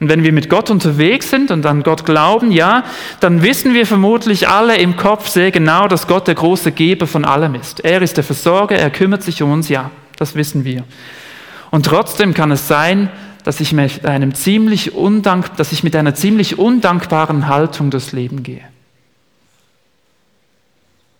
Und 0.00 0.08
wenn 0.08 0.24
wir 0.24 0.32
mit 0.32 0.50
Gott 0.50 0.70
unterwegs 0.70 1.30
sind 1.30 1.50
und 1.50 1.64
an 1.66 1.82
Gott 1.82 2.04
glauben, 2.04 2.50
ja, 2.50 2.84
dann 3.20 3.42
wissen 3.42 3.74
wir 3.74 3.86
vermutlich 3.86 4.48
alle 4.48 4.76
im 4.76 4.96
Kopf 4.96 5.28
sehr 5.28 5.50
genau, 5.50 5.86
dass 5.86 6.06
Gott 6.06 6.26
der 6.26 6.34
große 6.34 6.72
Geber 6.72 7.06
von 7.06 7.24
allem 7.24 7.54
ist. 7.54 7.80
Er 7.80 8.02
ist 8.02 8.16
der 8.16 8.24
Versorger, 8.24 8.76
er 8.76 8.90
kümmert 8.90 9.22
sich 9.22 9.40
um 9.42 9.52
uns, 9.52 9.68
ja, 9.68 9.90
das 10.16 10.34
wissen 10.34 10.64
wir. 10.64 10.84
Und 11.70 11.86
trotzdem 11.86 12.34
kann 12.34 12.50
es 12.50 12.66
sein, 12.66 13.08
dass 13.44 13.60
ich 13.60 13.72
mit, 13.72 14.04
einem 14.04 14.34
ziemlich 14.34 14.94
undank, 14.94 15.56
dass 15.56 15.72
ich 15.72 15.84
mit 15.84 15.94
einer 15.94 16.14
ziemlich 16.14 16.58
undankbaren 16.58 17.46
Haltung 17.46 17.90
durchs 17.90 18.12
Leben 18.12 18.42
gehe. 18.42 18.62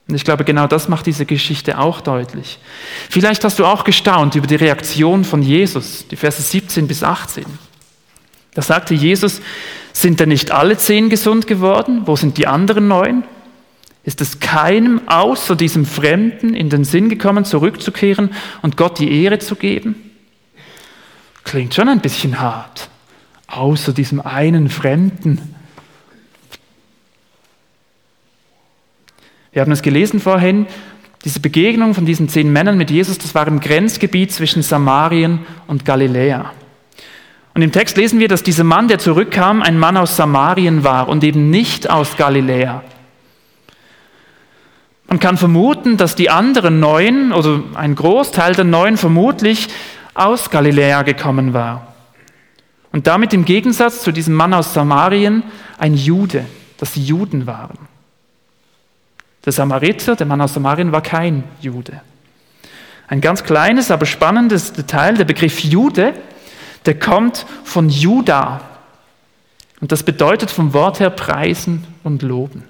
Und 0.07 0.15
ich 0.15 0.25
glaube, 0.25 0.45
genau 0.45 0.67
das 0.67 0.89
macht 0.89 1.07
diese 1.07 1.25
Geschichte 1.25 1.79
auch 1.79 2.01
deutlich. 2.01 2.59
Vielleicht 3.09 3.43
hast 3.45 3.59
du 3.59 3.65
auch 3.65 3.85
gestaunt 3.85 4.35
über 4.35 4.47
die 4.47 4.57
Reaktion 4.57 5.25
von 5.25 5.43
Jesus, 5.43 6.07
die 6.09 6.17
Verse 6.17 6.43
17 6.43 6.87
bis 6.87 7.03
18. 7.03 7.45
Da 8.53 8.63
sagte 8.63 8.95
Jesus, 8.95 9.41
sind 9.93 10.21
denn 10.21 10.29
nicht 10.29 10.51
alle 10.51 10.77
zehn 10.77 11.09
gesund 11.09 11.47
geworden? 11.47 12.03
Wo 12.05 12.17
sind 12.17 12.37
die 12.37 12.47
anderen 12.47 12.89
neun? 12.89 13.25
Ist 14.05 14.21
es 14.21 14.41
keinem 14.41 15.09
außer 15.09 15.57
diesem 15.57 15.87
Fremden 15.87 16.55
in 16.55 16.69
den 16.69 16.85
Sinn 16.85 17.09
gekommen, 17.09 17.47
zurückzukehren 17.47 18.35
und 18.61 18.77
Gott 18.77 18.99
die 18.99 19.23
Ehre 19.23 19.39
zu 19.39 19.57
geben? 19.57 20.11
Klingt 21.45 21.75
schon 21.75 21.89
ein 21.89 22.01
bisschen 22.01 22.41
hart. 22.41 22.91
Außer 23.47 23.93
diesem 23.93 24.21
einen 24.21 24.69
Fremden. 24.69 25.55
Wir 29.55 29.63
haben 29.63 29.73
es 29.73 29.83
gelesen 29.83 30.21
vorhin, 30.21 30.67
diese 31.25 31.41
Begegnung 31.41 31.95
von 31.95 32.05
diesen 32.05 32.29
zehn 32.29 32.53
Männern 32.53 32.77
mit 32.77 32.91
Jesus, 32.91 33.19
das 33.19 33.35
war 33.35 33.47
im 33.47 33.61
Grenzgebiet 33.61 34.33
zwischen 34.33 34.63
Samarien 34.63 35.47
und 35.69 35.85
Galiläa. 35.85 36.51
Und 37.55 37.63
im 37.63 37.71
Text 37.71 37.97
lesen 37.97 38.19
wir, 38.19 38.27
dass 38.27 38.43
dieser 38.43 38.65
Mann, 38.65 38.89
der 38.89 38.99
zurückkam, 38.99 39.63
ein 39.63 39.79
Mann 39.79 39.97
aus 39.97 40.17
Samarien 40.17 40.83
war 40.83 41.09
und 41.09 41.23
eben 41.23 41.51
nicht 41.51 41.89
aus 41.89 42.17
Galiläa. 42.17 42.83
Man 45.07 45.21
kann 45.21 45.37
vermuten, 45.37 45.97
dass 45.97 46.17
die 46.17 46.31
anderen 46.31 46.81
neun 46.81 47.33
oder 47.33 47.63
ein 47.75 47.95
Großteil 47.95 48.55
der 48.55 48.65
neun 48.65 48.97
vermutlich 48.97 49.69
aus 50.15 50.51
Galiläa 50.51 51.03
gekommen 51.03 51.55
war. 51.55 51.95
Und 52.91 53.07
damit 53.07 53.33
im 53.33 53.45
Gegensatz 53.45 54.03
zu 54.03 54.11
diesem 54.11 54.35
Mann 54.35 54.53
aus 54.53 54.75
Samarien 54.75 55.45
ein 55.79 55.95
Jude, 55.95 56.45
dass 56.79 56.95
sie 56.95 57.05
Juden 57.05 57.47
waren. 57.47 57.94
Der 59.45 59.53
Samariter, 59.53 60.17
der 60.17 60.27
Mann 60.27 60.41
aus 60.41 60.55
Samarien, 60.55 60.93
war 60.93 61.03
kein 61.03 61.45
Jude. 61.61 62.01
Ein 63.09 63.21
ganz 63.21 63.45
kleines, 63.45 63.91
aber 63.91 64.07
spannendes 64.07 64.73
Detail, 64.73 65.15
der 65.15 65.25
Begriff 65.25 65.61
Jude 65.61 66.15
der 66.87 66.99
kommt 66.99 67.47
von 67.65 67.89
Juda. 67.89 68.61
Und 69.81 69.93
das 69.93 70.03
bedeutet 70.03 70.51
vom 70.51 70.73
Wort 70.73 71.01
her 71.01 71.11
preisen 71.11 71.87
und 72.03 72.23
loben. 72.23 72.65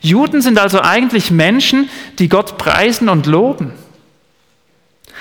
Juden 0.00 0.40
sind 0.40 0.58
also 0.58 0.80
eigentlich 0.80 1.30
Menschen, 1.30 1.90
die 2.18 2.28
Gott 2.28 2.56
preisen 2.56 3.08
und 3.08 3.26
loben. 3.26 3.72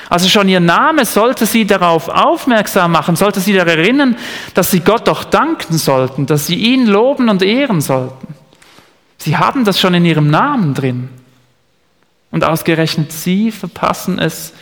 Also 0.09 0.29
schon 0.29 0.47
ihr 0.47 0.61
Name 0.61 1.05
sollte 1.05 1.45
sie 1.45 1.65
darauf 1.65 2.07
aufmerksam 2.07 2.91
machen, 2.93 3.15
sollte 3.15 3.41
sie 3.41 3.53
daran 3.53 3.79
erinnern, 3.79 4.17
dass 4.53 4.71
sie 4.71 4.79
Gott 4.79 5.07
doch 5.07 5.25
danken 5.25 5.77
sollten, 5.77 6.25
dass 6.25 6.47
sie 6.47 6.55
ihn 6.55 6.87
loben 6.87 7.29
und 7.29 7.43
ehren 7.43 7.81
sollten. 7.81 8.38
Sie 9.21 9.37
haben 9.37 9.65
das 9.65 9.79
schon 9.79 9.93
in 9.93 10.05
ihrem 10.05 10.29
Namen 10.29 10.73
drin. 10.73 11.09
Und 12.31 12.43
ausgerechnet 12.43 13.11
sie 13.11 13.51
verpassen 13.51 14.19
es, 14.19 14.53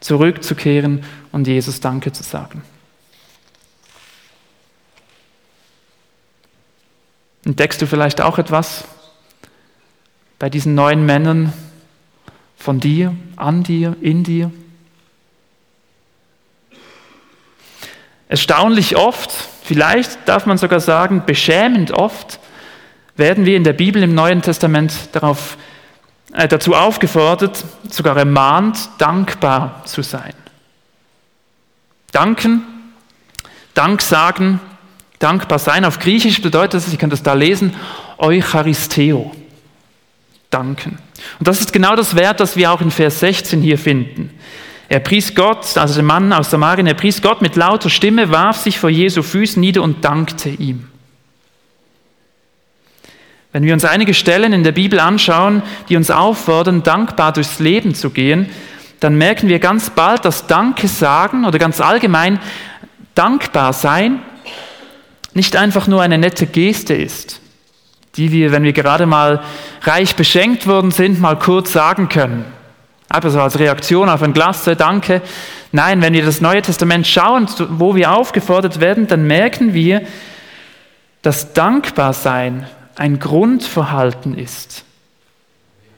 zurückzukehren 0.00 1.04
und 1.32 1.46
Jesus 1.46 1.80
Danke 1.80 2.12
zu 2.12 2.22
sagen. 2.22 2.62
Entdeckst 7.44 7.80
du 7.80 7.86
vielleicht 7.86 8.20
auch 8.20 8.38
etwas 8.38 8.84
bei 10.38 10.50
diesen 10.50 10.74
neuen 10.74 11.06
Männern 11.06 11.52
von 12.56 12.80
dir, 12.80 13.14
an 13.36 13.62
dir, 13.62 13.96
in 14.00 14.24
dir? 14.24 14.50
Erstaunlich 18.28 18.96
oft, 18.96 19.30
vielleicht 19.62 20.26
darf 20.26 20.46
man 20.46 20.58
sogar 20.58 20.80
sagen, 20.80 21.22
beschämend 21.26 21.92
oft, 21.92 22.40
werden 23.16 23.46
wir 23.46 23.56
in 23.56 23.64
der 23.64 23.72
Bibel 23.72 24.02
im 24.02 24.14
Neuen 24.14 24.42
Testament 24.42 24.92
darauf, 25.12 25.56
äh, 26.32 26.48
dazu 26.48 26.74
aufgefordert, 26.74 27.64
sogar 27.90 28.16
ermahnt, 28.16 28.78
dankbar 28.98 29.82
zu 29.84 30.02
sein. 30.02 30.34
Danken, 32.12 32.62
Dank 33.74 34.02
sagen, 34.02 34.60
dankbar 35.18 35.58
sein. 35.58 35.84
Auf 35.84 35.98
Griechisch 35.98 36.40
bedeutet 36.40 36.74
das, 36.74 36.92
ich 36.92 36.98
kann 36.98 37.10
das 37.10 37.22
da 37.22 37.34
lesen, 37.34 37.74
Eucharisteo. 38.18 39.32
Danken. 40.50 40.98
Und 41.40 41.48
das 41.48 41.60
ist 41.60 41.72
genau 41.72 41.96
das 41.96 42.14
Wert, 42.14 42.38
das 42.38 42.56
wir 42.56 42.70
auch 42.70 42.80
in 42.80 42.92
Vers 42.92 43.18
16 43.18 43.60
hier 43.60 43.78
finden. 43.78 44.30
Er 44.88 45.00
pries 45.00 45.34
Gott, 45.34 45.76
also 45.76 45.94
der 45.94 46.04
Mann 46.04 46.32
aus 46.32 46.50
Samarien, 46.50 46.86
er 46.86 46.94
pries 46.94 47.20
Gott 47.20 47.42
mit 47.42 47.56
lauter 47.56 47.90
Stimme, 47.90 48.30
warf 48.30 48.58
sich 48.58 48.78
vor 48.78 48.90
Jesu 48.90 49.22
Füßen 49.22 49.60
nieder 49.60 49.82
und 49.82 50.04
dankte 50.04 50.50
ihm. 50.50 50.88
Wenn 53.54 53.62
wir 53.62 53.72
uns 53.72 53.84
einige 53.84 54.14
Stellen 54.14 54.52
in 54.52 54.64
der 54.64 54.72
Bibel 54.72 54.98
anschauen, 54.98 55.62
die 55.88 55.96
uns 55.96 56.10
auffordern, 56.10 56.82
dankbar 56.82 57.32
durchs 57.32 57.60
Leben 57.60 57.94
zu 57.94 58.10
gehen, 58.10 58.50
dann 58.98 59.14
merken 59.14 59.48
wir 59.48 59.60
ganz 59.60 59.90
bald, 59.90 60.24
dass 60.24 60.48
Danke 60.48 60.88
sagen 60.88 61.44
oder 61.44 61.60
ganz 61.60 61.80
allgemein 61.80 62.40
dankbar 63.14 63.72
sein 63.72 64.18
nicht 65.34 65.54
einfach 65.54 65.86
nur 65.86 66.02
eine 66.02 66.18
nette 66.18 66.46
Geste 66.46 66.94
ist, 66.94 67.40
die 68.16 68.32
wir, 68.32 68.50
wenn 68.50 68.64
wir 68.64 68.72
gerade 68.72 69.06
mal 69.06 69.44
reich 69.82 70.16
beschenkt 70.16 70.66
worden 70.66 70.90
sind, 70.90 71.20
mal 71.20 71.38
kurz 71.38 71.72
sagen 71.72 72.08
können. 72.08 72.44
Einfach 73.08 73.30
so 73.30 73.40
als 73.40 73.60
Reaktion 73.60 74.08
auf 74.08 74.22
ein 74.22 74.32
Glas, 74.32 74.64
danke. 74.64 75.22
Nein, 75.70 76.02
wenn 76.02 76.12
wir 76.12 76.24
das 76.24 76.40
Neue 76.40 76.62
Testament 76.62 77.06
schauen, 77.06 77.46
wo 77.68 77.94
wir 77.94 78.10
aufgefordert 78.10 78.80
werden, 78.80 79.06
dann 79.06 79.28
merken 79.28 79.74
wir, 79.74 80.02
dass 81.22 81.52
Dankbarsein 81.52 82.66
ein 82.96 83.18
Grundverhalten 83.18 84.36
ist, 84.36 84.84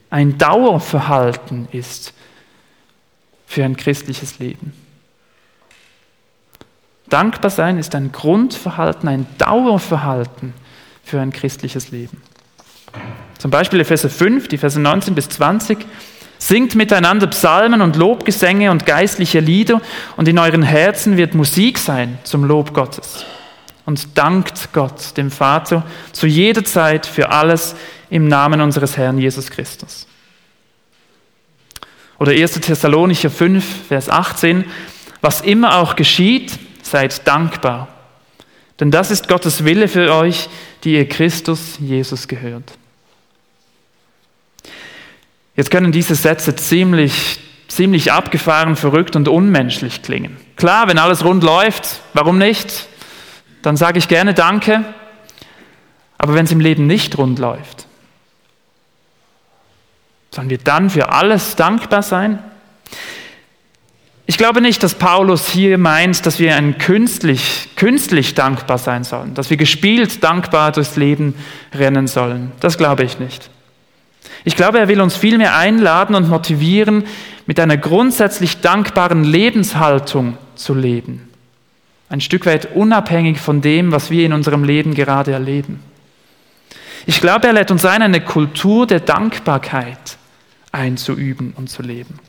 ein 0.09 0.37
Dauerverhalten 0.37 1.67
ist 1.71 2.13
für 3.45 3.63
ein 3.63 3.77
christliches 3.77 4.39
Leben. 4.39 4.73
Dankbar 7.09 7.51
sein 7.51 7.77
ist 7.77 7.95
ein 7.95 8.11
Grundverhalten, 8.11 9.07
ein 9.07 9.25
Dauerverhalten 9.37 10.53
für 11.03 11.21
ein 11.21 11.31
christliches 11.31 11.91
Leben. 11.91 12.21
Zum 13.37 13.51
Beispiel 13.51 13.79
Epheser 13.79 14.09
5, 14.09 14.47
die 14.47 14.57
Verse 14.57 14.79
19 14.79 15.15
bis 15.15 15.29
20. 15.29 15.77
Singt 16.39 16.75
miteinander 16.75 17.27
Psalmen 17.27 17.81
und 17.81 17.95
Lobgesänge 17.95 18.71
und 18.71 18.85
geistliche 18.85 19.39
Lieder 19.39 19.81
und 20.17 20.27
in 20.27 20.37
euren 20.37 20.63
Herzen 20.63 21.17
wird 21.17 21.33
Musik 21.33 21.77
sein 21.77 22.19
zum 22.23 22.43
Lob 22.43 22.73
Gottes. 22.73 23.25
Und 23.87 24.17
dankt 24.17 24.73
Gott, 24.73 25.15
dem 25.15 25.31
Vater, 25.31 25.85
zu 26.11 26.27
jeder 26.27 26.65
Zeit 26.65 27.05
für 27.05 27.29
alles 27.29 27.73
im 28.09 28.27
Namen 28.27 28.59
unseres 28.59 28.97
Herrn 28.97 29.17
Jesus 29.17 29.49
Christus. 29.49 30.07
Oder 32.19 32.33
1. 32.33 32.59
Thessalonicher 32.59 33.29
5, 33.29 33.87
Vers 33.87 34.09
18. 34.09 34.65
Was 35.21 35.39
immer 35.39 35.77
auch 35.77 35.95
geschieht, 35.95 36.59
seid 36.83 37.25
dankbar. 37.25 37.87
Denn 38.81 38.91
das 38.91 39.09
ist 39.09 39.29
Gottes 39.29 39.63
Wille 39.63 39.87
für 39.87 40.13
euch, 40.13 40.49
die 40.83 40.95
ihr 40.95 41.07
Christus 41.07 41.77
Jesus 41.79 42.27
gehört. 42.27 42.73
Jetzt 45.55 45.71
können 45.71 45.93
diese 45.93 46.15
Sätze 46.15 46.57
ziemlich, 46.57 47.39
ziemlich 47.69 48.11
abgefahren, 48.11 48.75
verrückt 48.75 49.15
und 49.15 49.29
unmenschlich 49.29 50.01
klingen. 50.01 50.35
Klar, 50.57 50.89
wenn 50.89 50.97
alles 50.97 51.23
rund 51.23 51.41
läuft, 51.41 52.01
warum 52.11 52.37
nicht? 52.37 52.89
Dann 53.67 53.75
sage 53.75 53.99
ich 53.99 54.07
gerne 54.07 54.33
Danke. 54.33 54.85
Aber 56.17 56.35
wenn 56.35 56.45
es 56.45 56.53
im 56.53 56.61
Leben 56.61 56.87
nicht 56.87 57.17
rund 57.17 57.37
läuft, 57.37 57.85
sollen 60.31 60.49
wir 60.49 60.57
dann 60.57 60.89
für 60.89 61.11
alles 61.11 61.57
dankbar 61.57 62.01
sein? 62.01 62.39
Ich 64.25 64.37
glaube 64.37 64.61
nicht, 64.61 64.83
dass 64.83 64.95
Paulus 64.95 65.49
hier 65.49 65.77
meint, 65.77 66.25
dass 66.25 66.39
wir 66.39 66.55
ein 66.55 66.77
künstlich, 66.77 67.67
künstlich 67.75 68.35
dankbar 68.35 68.77
sein 68.77 69.03
sollen, 69.03 69.33
dass 69.33 69.49
wir 69.49 69.57
gespielt 69.57 70.23
dankbar 70.23 70.71
durchs 70.71 70.95
Leben 70.95 71.35
rennen 71.73 72.07
sollen. 72.07 72.53
Das 72.61 72.77
glaube 72.77 73.03
ich 73.03 73.19
nicht. 73.19 73.49
Ich 74.45 74.55
glaube, 74.55 74.79
er 74.79 74.87
will 74.87 75.01
uns 75.01 75.17
vielmehr 75.17 75.57
einladen 75.57 76.15
und 76.15 76.29
motivieren, 76.29 77.03
mit 77.45 77.59
einer 77.59 77.75
grundsätzlich 77.75 78.61
dankbaren 78.61 79.25
Lebenshaltung 79.25 80.37
zu 80.55 80.73
leben. 80.73 81.26
Ein 82.09 82.21
Stück 82.21 82.45
weit 82.45 82.73
unabhängig 82.75 83.39
von 83.39 83.61
dem, 83.61 83.91
was 83.91 84.09
wir 84.09 84.25
in 84.25 84.33
unserem 84.33 84.63
Leben 84.63 84.93
gerade 84.93 85.33
erleben. 85.33 85.83
Ich 87.05 87.21
glaube, 87.21 87.47
er 87.47 87.53
lädt 87.53 87.71
uns 87.71 87.85
ein, 87.85 88.01
eine 88.01 88.21
Kultur 88.21 88.87
der 88.87 88.99
Dankbarkeit 88.99 90.17
einzuüben 90.71 91.53
und 91.55 91.69
zu 91.69 91.81
leben. 91.81 92.19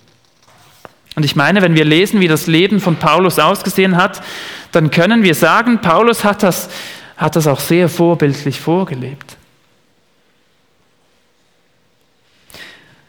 Und 1.16 1.24
ich 1.24 1.34
meine, 1.34 1.62
wenn 1.62 1.74
wir 1.74 1.84
lesen, 1.84 2.20
wie 2.20 2.28
das 2.28 2.46
Leben 2.46 2.80
von 2.80 2.96
Paulus 2.96 3.38
ausgesehen 3.38 3.96
hat, 3.96 4.22
dann 4.70 4.90
können 4.90 5.24
wir 5.24 5.34
sagen, 5.34 5.80
Paulus 5.80 6.22
hat 6.22 6.44
das, 6.44 6.68
hat 7.16 7.34
das 7.34 7.46
auch 7.48 7.58
sehr 7.58 7.88
vorbildlich 7.88 8.60
vorgelebt. 8.60 9.36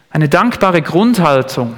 Eine 0.10 0.27
dankbare 0.27 0.82
Grundhaltung. 0.82 1.77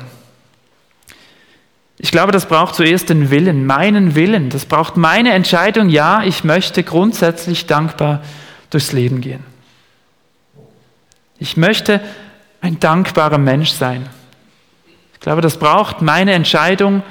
Ich 2.04 2.12
glaube, 2.12 2.32
das 2.32 2.48
braucht 2.48 2.74
zuerst 2.74 3.10
den 3.10 3.30
Willen, 3.30 3.68
meinen 3.68 4.16
Willen. 4.16 4.50
Das 4.50 4.66
braucht 4.66 4.98
meine 4.98 5.34
Entscheidung, 5.34 5.88
ja, 5.88 6.24
ich 6.24 6.44
möchte 6.44 6.82
grundsätzlich 6.82 7.68
dankbar 7.68 8.24
durchs 8.72 8.92
Leben 8.92 9.22
gehen. 9.22 9.44
Ich 11.38 11.58
möchte 11.58 12.02
ein 12.60 12.80
dankbarer 12.80 13.38
Mensch 13.38 13.70
sein. 13.70 14.10
Ich 15.14 15.20
glaube, 15.20 15.42
das 15.42 15.58
braucht 15.58 16.02
meine 16.02 16.34
Entscheidung, 16.34 17.04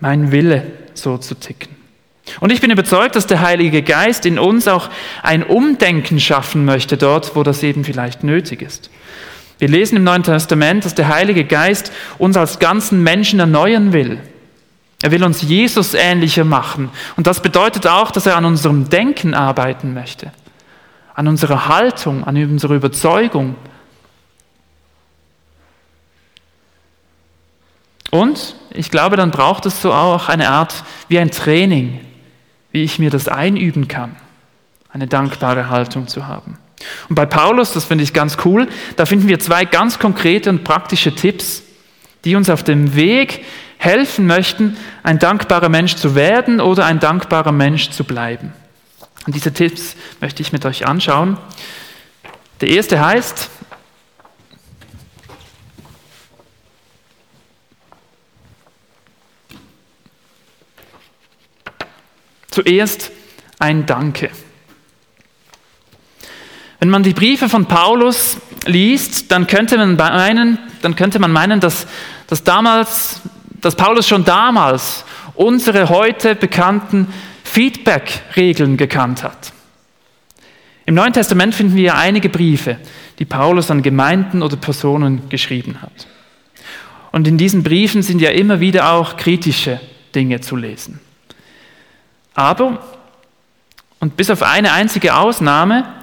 mein 0.00 0.32
Wille, 0.32 0.66
so 0.94 1.16
zu 1.16 1.36
ticken. 1.36 1.76
Und 2.40 2.50
ich 2.50 2.60
bin 2.60 2.72
überzeugt, 2.72 3.14
dass 3.14 3.28
der 3.28 3.40
Heilige 3.40 3.82
Geist 3.82 4.26
in 4.26 4.38
uns 4.38 4.66
auch 4.66 4.90
ein 5.22 5.44
Umdenken 5.44 6.18
schaffen 6.18 6.64
möchte, 6.64 6.96
dort, 6.96 7.36
wo 7.36 7.44
das 7.44 7.62
eben 7.62 7.84
vielleicht 7.84 8.24
nötig 8.24 8.62
ist. 8.62 8.90
Wir 9.60 9.68
lesen 9.68 9.96
im 9.96 10.04
Neuen 10.04 10.24
Testament, 10.24 10.84
dass 10.84 10.96
der 10.96 11.08
Heilige 11.08 11.44
Geist 11.44 11.92
uns 12.18 12.36
als 12.36 12.58
ganzen 12.58 13.04
Menschen 13.04 13.38
erneuern 13.38 13.92
will. 13.92 14.18
Er 15.02 15.12
will 15.12 15.22
uns 15.22 15.42
Jesus 15.42 15.94
ähnlicher 15.94 16.44
machen. 16.44 16.90
Und 17.16 17.28
das 17.28 17.40
bedeutet 17.40 17.86
auch, 17.86 18.10
dass 18.10 18.26
er 18.26 18.36
an 18.36 18.44
unserem 18.44 18.88
Denken 18.88 19.34
arbeiten 19.34 19.94
möchte, 19.94 20.32
an 21.14 21.28
unserer 21.28 21.68
Haltung, 21.68 22.24
an 22.24 22.36
unserer 22.36 22.74
Überzeugung, 22.74 23.54
Und 28.10 28.56
ich 28.70 28.90
glaube, 28.90 29.16
dann 29.16 29.30
braucht 29.30 29.66
es 29.66 29.80
so 29.80 29.92
auch 29.92 30.28
eine 30.28 30.50
Art 30.50 30.84
wie 31.08 31.18
ein 31.18 31.30
Training, 31.30 32.00
wie 32.72 32.82
ich 32.82 32.98
mir 32.98 33.10
das 33.10 33.28
einüben 33.28 33.88
kann, 33.88 34.16
eine 34.92 35.06
dankbare 35.06 35.70
Haltung 35.70 36.08
zu 36.08 36.26
haben. 36.26 36.58
Und 37.08 37.14
bei 37.14 37.26
Paulus, 37.26 37.72
das 37.72 37.84
finde 37.84 38.04
ich 38.04 38.12
ganz 38.12 38.38
cool, 38.44 38.68
da 38.96 39.06
finden 39.06 39.28
wir 39.28 39.38
zwei 39.38 39.64
ganz 39.64 39.98
konkrete 39.98 40.50
und 40.50 40.64
praktische 40.64 41.14
Tipps, 41.14 41.62
die 42.24 42.36
uns 42.36 42.50
auf 42.50 42.62
dem 42.62 42.94
Weg 42.94 43.44
helfen 43.78 44.26
möchten, 44.26 44.76
ein 45.02 45.18
dankbarer 45.18 45.68
Mensch 45.68 45.96
zu 45.96 46.14
werden 46.14 46.60
oder 46.60 46.84
ein 46.84 47.00
dankbarer 47.00 47.52
Mensch 47.52 47.90
zu 47.90 48.04
bleiben. 48.04 48.52
Und 49.26 49.34
diese 49.34 49.52
Tipps 49.52 49.96
möchte 50.20 50.42
ich 50.42 50.52
mit 50.52 50.64
euch 50.64 50.86
anschauen. 50.86 51.38
Der 52.60 52.68
erste 52.68 53.04
heißt, 53.04 53.50
Zuerst 62.50 63.12
ein 63.60 63.86
Danke. 63.86 64.30
Wenn 66.80 66.88
man 66.88 67.02
die 67.02 67.12
Briefe 67.12 67.50
von 67.50 67.66
Paulus 67.66 68.38
liest, 68.64 69.30
dann 69.30 69.46
könnte 69.46 69.76
man 69.76 69.96
meinen, 69.96 70.58
dann 70.80 70.96
könnte 70.96 71.18
man 71.18 71.30
meinen 71.30 71.60
dass, 71.60 71.86
dass, 72.26 72.42
damals, 72.42 73.20
dass 73.60 73.76
Paulus 73.76 74.08
schon 74.08 74.24
damals 74.24 75.04
unsere 75.34 75.90
heute 75.90 76.34
bekannten 76.34 77.12
Feedback-Regeln 77.44 78.78
gekannt 78.78 79.22
hat. 79.22 79.52
Im 80.86 80.94
Neuen 80.94 81.12
Testament 81.12 81.54
finden 81.54 81.76
wir 81.76 81.96
einige 81.96 82.30
Briefe, 82.30 82.78
die 83.18 83.26
Paulus 83.26 83.70
an 83.70 83.82
Gemeinden 83.82 84.42
oder 84.42 84.56
Personen 84.56 85.28
geschrieben 85.28 85.82
hat. 85.82 86.06
Und 87.12 87.28
in 87.28 87.36
diesen 87.36 87.62
Briefen 87.62 88.02
sind 88.02 88.22
ja 88.22 88.30
immer 88.30 88.60
wieder 88.60 88.90
auch 88.92 89.18
kritische 89.18 89.80
Dinge 90.14 90.40
zu 90.40 90.56
lesen. 90.56 90.98
Aber, 92.34 92.82
und 93.98 94.16
bis 94.16 94.30
auf 94.30 94.42
eine 94.42 94.72
einzige 94.72 95.16
Ausnahme, 95.16 95.99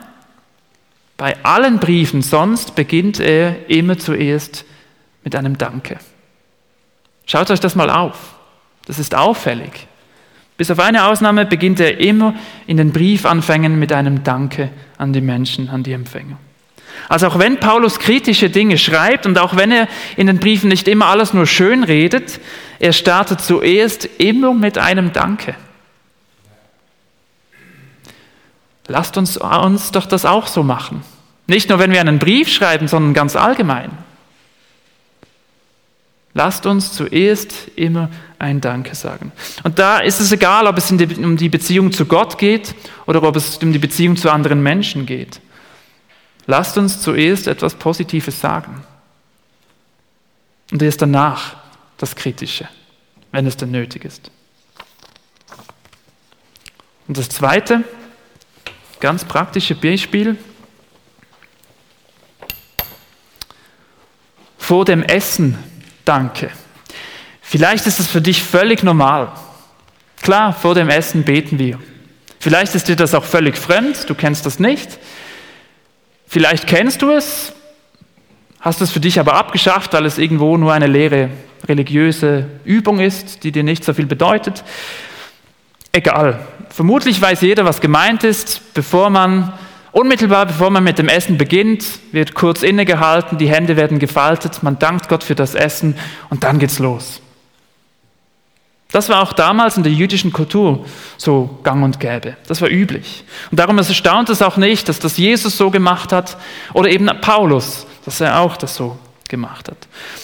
bei 1.17 1.35
allen 1.43 1.79
Briefen 1.79 2.21
sonst 2.21 2.75
beginnt 2.75 3.19
er 3.19 3.69
immer 3.69 3.97
zuerst 3.97 4.65
mit 5.23 5.35
einem 5.35 5.57
Danke. 5.57 5.97
Schaut 7.25 7.51
euch 7.51 7.59
das 7.59 7.75
mal 7.75 7.89
auf. 7.89 8.35
Das 8.85 8.99
ist 8.99 9.15
auffällig. 9.15 9.87
Bis 10.55 10.71
auf 10.71 10.79
eine 10.79 11.05
Ausnahme 11.05 11.45
beginnt 11.45 11.79
er 11.79 11.99
immer 11.99 12.33
in 12.65 12.77
den 12.77 12.91
Briefanfängen 12.91 13.77
mit 13.77 13.91
einem 13.91 14.23
Danke 14.23 14.69
an 14.97 15.11
die 15.11 15.21
Menschen, 15.21 15.69
an 15.69 15.83
die 15.83 15.91
Empfänger. 15.91 16.37
Also 17.09 17.27
auch 17.27 17.37
wenn 17.37 17.59
Paulus 17.59 17.99
kritische 17.99 18.49
Dinge 18.49 18.77
schreibt 18.77 19.25
und 19.25 19.37
auch 19.37 19.55
wenn 19.55 19.71
er 19.71 19.87
in 20.15 20.27
den 20.27 20.39
Briefen 20.39 20.69
nicht 20.69 20.87
immer 20.87 21.07
alles 21.07 21.33
nur 21.33 21.45
schön 21.45 21.83
redet, 21.83 22.39
er 22.79 22.93
startet 22.93 23.41
zuerst 23.41 24.05
immer 24.17 24.53
mit 24.53 24.77
einem 24.77 25.13
Danke. 25.13 25.55
Lasst 28.87 29.17
uns, 29.17 29.37
uns 29.37 29.91
doch 29.91 30.05
das 30.05 30.25
auch 30.25 30.47
so 30.47 30.63
machen. 30.63 31.03
Nicht 31.47 31.69
nur, 31.69 31.79
wenn 31.79 31.91
wir 31.91 32.01
einen 32.01 32.19
Brief 32.19 32.49
schreiben, 32.49 32.87
sondern 32.87 33.13
ganz 33.13 33.35
allgemein. 33.35 33.91
Lasst 36.33 36.65
uns 36.65 36.93
zuerst 36.93 37.69
immer 37.75 38.09
ein 38.37 38.61
Danke 38.61 38.93
sagen. 38.95 39.31
Und 39.63 39.79
da 39.79 39.99
ist 39.99 40.19
es 40.19 40.31
egal, 40.31 40.67
ob 40.67 40.77
es 40.77 40.91
um 40.91 41.37
die 41.37 41.49
Beziehung 41.49 41.91
zu 41.91 42.05
Gott 42.05 42.37
geht 42.37 42.75
oder 43.07 43.23
ob 43.23 43.35
es 43.35 43.57
um 43.57 43.73
die 43.73 43.79
Beziehung 43.79 44.15
zu 44.15 44.29
anderen 44.29 44.61
Menschen 44.61 45.05
geht. 45.05 45.41
Lasst 46.45 46.77
uns 46.77 47.01
zuerst 47.01 47.47
etwas 47.47 47.75
Positives 47.75 48.39
sagen. 48.39 48.83
Und 50.71 50.81
erst 50.81 51.01
danach 51.01 51.55
das 51.97 52.15
Kritische, 52.15 52.67
wenn 53.31 53.47
es 53.47 53.57
denn 53.57 53.71
nötig 53.71 54.05
ist. 54.05 54.29
Und 57.07 57.17
das 57.17 57.29
Zweite, 57.29 57.83
Ganz 58.99 59.25
praktische 59.25 59.75
Beispiel. 59.75 60.37
Vor 64.57 64.85
dem 64.85 65.03
Essen 65.03 65.57
danke. 66.03 66.49
Vielleicht 67.41 67.87
ist 67.87 67.99
es 67.99 68.07
für 68.07 68.21
dich 68.21 68.43
völlig 68.43 68.83
normal. 68.83 69.31
Klar, 70.21 70.51
vor 70.51 70.75
dem 70.75 70.89
Essen 70.89 71.23
beten 71.23 71.59
wir. 71.59 71.79
Vielleicht 72.39 72.75
ist 72.75 72.87
dir 72.87 72.95
das 72.95 73.13
auch 73.13 73.23
völlig 73.23 73.57
fremd, 73.57 74.09
du 74.09 74.15
kennst 74.15 74.45
das 74.45 74.59
nicht. 74.59 74.99
Vielleicht 76.27 76.67
kennst 76.67 77.01
du 77.01 77.11
es, 77.11 77.53
hast 78.59 78.81
es 78.81 78.91
für 78.91 78.99
dich 78.99 79.19
aber 79.19 79.35
abgeschafft, 79.35 79.93
weil 79.93 80.05
es 80.05 80.17
irgendwo 80.17 80.57
nur 80.57 80.73
eine 80.73 80.87
leere 80.87 81.29
religiöse 81.67 82.45
Übung 82.65 82.99
ist, 82.99 83.43
die 83.43 83.51
dir 83.51 83.63
nicht 83.63 83.83
so 83.83 83.93
viel 83.93 84.05
bedeutet. 84.05 84.63
Egal, 85.91 86.45
Vermutlich 86.77 87.19
weiß 87.19 87.41
jeder, 87.41 87.65
was 87.65 87.81
gemeint 87.81 88.23
ist. 88.23 88.75
Bevor 88.75 89.09
man, 89.09 89.51
unmittelbar 89.93 90.45
bevor 90.45 90.69
man 90.69 90.83
mit 90.83 90.99
dem 90.99 91.09
Essen 91.09 91.35
beginnt, 91.35 91.83
wird 92.11 92.35
kurz 92.35 92.61
innegehalten, 92.61 93.39
die 93.39 93.49
Hände 93.49 93.75
werden 93.77 93.97
gefaltet, 93.97 94.61
man 94.61 94.77
dankt 94.77 95.09
Gott 95.09 95.23
für 95.23 95.33
das 95.33 95.55
Essen 95.55 95.97
und 96.29 96.43
dann 96.43 96.59
geht's 96.59 96.77
los. 96.77 97.19
Das 98.91 99.09
war 99.09 99.23
auch 99.23 99.33
damals 99.33 99.75
in 99.75 99.81
der 99.81 99.91
jüdischen 99.91 100.31
Kultur 100.31 100.85
so 101.17 101.57
gang 101.63 101.83
und 101.83 101.99
gäbe. 101.99 102.37
Das 102.47 102.61
war 102.61 102.69
üblich. 102.69 103.23
Und 103.49 103.59
darum 103.59 103.79
erstaunt 103.79 104.29
es 104.29 104.43
auch 104.43 104.57
nicht, 104.57 104.87
dass 104.87 104.99
das 104.99 105.17
Jesus 105.17 105.57
so 105.57 105.71
gemacht 105.71 106.13
hat 106.13 106.37
oder 106.73 106.91
eben 106.91 107.07
Paulus, 107.21 107.87
dass 108.05 108.21
er 108.21 108.39
auch 108.39 108.55
das 108.55 108.75
so 108.75 108.99
gemacht 109.29 109.69
hat. 109.69 109.77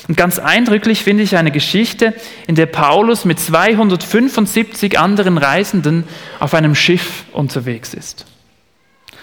Und 0.07 0.17
ganz 0.17 0.39
eindrücklich 0.39 1.03
finde 1.03 1.23
ich 1.23 1.37
eine 1.37 1.51
Geschichte, 1.51 2.13
in 2.47 2.55
der 2.55 2.65
Paulus 2.65 3.25
mit 3.25 3.39
275 3.39 4.99
anderen 4.99 5.37
Reisenden 5.37 6.03
auf 6.39 6.53
einem 6.53 6.75
Schiff 6.75 7.25
unterwegs 7.31 7.93
ist. 7.93 8.25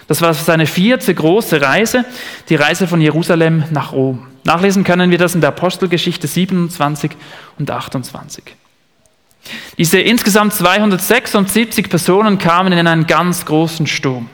Das 0.07 0.21
war 0.21 0.33
seine 0.33 0.65
vierte 0.65 1.13
große 1.15 1.61
Reise, 1.61 2.05
die 2.49 2.55
Reise 2.55 2.87
von 2.87 2.99
Jerusalem 2.99 3.63
nach 3.71 3.93
Rom. 3.93 4.27
Nachlesen 4.43 4.83
können 4.83 5.11
wir 5.11 5.17
das 5.17 5.35
in 5.35 5.41
der 5.41 5.49
Apostelgeschichte 5.49 6.27
27 6.27 7.11
und 7.59 7.71
28. 7.71 8.43
Diese 9.77 9.99
insgesamt 9.99 10.53
276 10.53 11.89
Personen 11.89 12.37
kamen 12.37 12.73
in 12.73 12.87
einen 12.87 13.07
ganz 13.07 13.45
großen 13.45 13.87
Sturm. 13.87 14.29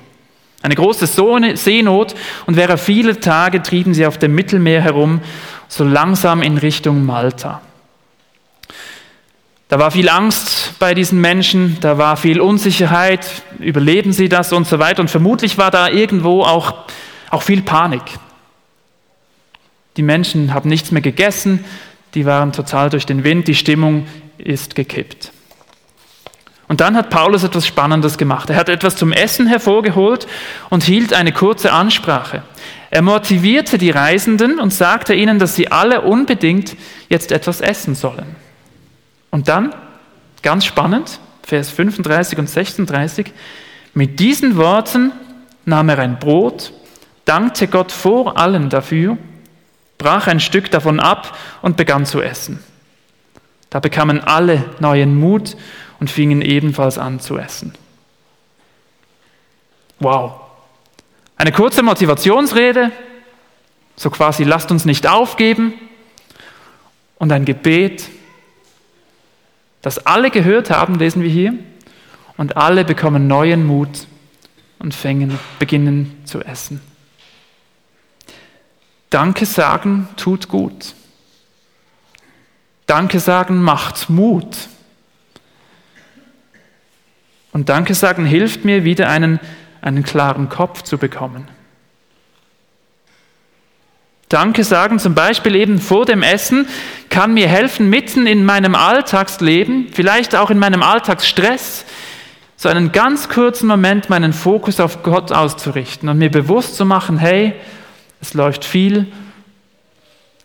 Eine 0.67 0.75
große 0.75 1.08
Seenot 1.08 2.13
und 2.45 2.58
während 2.58 2.82
viele 2.82 3.21
Tage 3.21 3.62
trieben 3.62 3.93
sie 3.93 4.06
auf 4.06 4.17
dem 4.17 4.36
Mittelmeer 4.36 4.82
herum, 4.82 5.21
so 5.69 5.86
langsam 5.86 6.41
in 6.41 6.58
Richtung 6.58 7.06
Malta. 7.06 7.62
Da 9.69 9.80
war 9.80 9.91
viel 9.91 10.10
Angst 10.10 10.73
bei 10.77 10.93
diesen 10.93 11.21
Menschen, 11.21 11.77
da 11.80 11.97
war 11.97 12.17
viel 12.17 12.41
Unsicherheit, 12.41 13.25
überleben 13.60 14.12
sie 14.12 14.27
das 14.27 14.51
und 14.51 14.67
so 14.67 14.77
weiter. 14.77 14.99
Und 14.99 15.10
vermutlich 15.10 15.58
war 15.58 15.71
da 15.71 15.88
irgendwo 15.88 16.43
auch, 16.43 16.73
auch 17.30 17.43
viel 17.43 17.62
Panik. 17.62 18.03
Die 19.95 20.03
Menschen 20.03 20.53
haben 20.53 20.67
nichts 20.67 20.91
mehr 20.91 21.01
gegessen, 21.01 21.63
die 22.13 22.25
waren 22.25 22.51
total 22.51 22.89
durch 22.89 23.06
den 23.06 23.23
Wind, 23.23 23.47
die 23.47 23.56
Stimmung 23.56 24.06
ist 24.38 24.75
gekippt. 24.75 25.32
Und 26.67 26.82
dann 26.82 26.97
hat 26.97 27.10
Paulus 27.10 27.43
etwas 27.43 27.65
Spannendes 27.65 28.17
gemacht. 28.17 28.49
Er 28.49 28.58
hat 28.58 28.69
etwas 28.69 28.97
zum 28.97 29.13
Essen 29.13 29.47
hervorgeholt 29.47 30.27
und 30.69 30.84
hielt 30.84 31.13
eine 31.13 31.32
kurze 31.32 31.71
Ansprache. 31.71 32.43
Er 32.89 33.01
motivierte 33.01 33.77
die 33.77 33.91
Reisenden 33.91 34.60
und 34.60 34.73
sagte 34.73 35.13
ihnen, 35.13 35.39
dass 35.39 35.56
sie 35.56 35.71
alle 35.71 36.01
unbedingt 36.01 36.75
jetzt 37.10 37.32
etwas 37.32 37.62
essen 37.62 37.95
sollen. 37.95 38.36
Und 39.30 39.47
dann, 39.47 39.73
ganz 40.41 40.65
spannend, 40.65 41.19
Vers 41.43 41.69
35 41.69 42.39
und 42.39 42.49
36, 42.49 43.32
mit 43.93 44.19
diesen 44.19 44.58
Worten 44.58 45.12
nahm 45.65 45.89
er 45.89 45.99
ein 45.99 46.19
Brot, 46.19 46.73
dankte 47.25 47.67
Gott 47.67 47.91
vor 47.91 48.38
allen 48.38 48.69
dafür, 48.69 49.17
brach 49.97 50.27
ein 50.27 50.39
Stück 50.39 50.71
davon 50.71 50.99
ab 50.99 51.38
und 51.62 51.77
begann 51.77 52.06
zu 52.06 52.21
essen. 52.21 52.60
Da 53.69 53.80
bekamen 53.80 54.21
alle 54.21 54.63
neuen 54.80 55.19
Mut 55.19 55.58
und 55.99 56.10
fingen 56.10 56.41
ebenfalls 56.41 56.97
an 56.97 57.19
zu 57.19 57.38
essen. 57.38 57.73
Wow. 59.99 60.41
Eine 61.38 61.51
kurze 61.51 61.83
Motivationsrede, 61.83 62.91
so 63.95 64.10
quasi 64.10 64.43
lasst 64.43 64.71
uns 64.71 64.86
nicht 64.86 65.07
aufgeben 65.07 65.73
und 67.17 67.31
ein 67.31 67.45
Gebet, 67.45 68.10
das 69.81 70.05
alle 70.05 70.31
gehört 70.31 70.69
haben, 70.69 70.95
lesen 70.95 71.23
wir 71.23 71.29
hier, 71.29 71.53
und 72.38 72.57
alle 72.57 72.86
bekommen 72.86 73.27
neuen 73.27 73.65
Mut 73.65 74.07
und 74.79 74.93
fängen, 74.93 75.39
beginnen 75.60 76.21
zu 76.25 76.41
essen. 76.41 76.81
Danke 79.10 79.45
sagen 79.45 80.07
tut 80.17 80.49
gut. 80.49 80.93
Danke 82.86 83.19
sagen 83.19 83.62
macht 83.62 84.10
Mut. 84.10 84.69
Und 87.57 87.69
Danke 87.69 87.95
sagen 87.95 88.23
hilft 88.23 88.65
mir, 88.65 88.83
wieder 88.83 89.09
einen, 89.09 89.39
einen 89.81 90.03
klaren 90.03 90.47
Kopf 90.47 90.83
zu 90.83 90.99
bekommen. 90.99 91.47
Danke 94.29 94.63
sagen 94.63 94.99
zum 94.99 95.15
Beispiel 95.15 95.55
eben 95.55 95.79
vor 95.79 96.05
dem 96.05 96.21
Essen 96.21 96.67
kann 97.09 97.33
mir 97.33 97.47
helfen, 97.47 97.89
mitten 97.89 98.27
in 98.27 98.45
meinem 98.45 98.75
Alltagsleben, 98.75 99.87
vielleicht 99.91 100.35
auch 100.35 100.51
in 100.51 100.59
meinem 100.59 100.83
Alltagsstress, 100.83 101.85
so 102.57 102.69
einen 102.69 102.91
ganz 102.91 103.27
kurzen 103.27 103.65
Moment 103.65 104.07
meinen 104.07 104.33
Fokus 104.33 104.79
auf 104.79 105.01
Gott 105.01 105.31
auszurichten 105.31 106.09
und 106.09 106.19
mir 106.19 106.29
bewusst 106.29 106.75
zu 106.75 106.85
machen, 106.85 107.17
hey, 107.17 107.55
es 108.21 108.35
läuft 108.35 108.65
viel, 108.65 109.07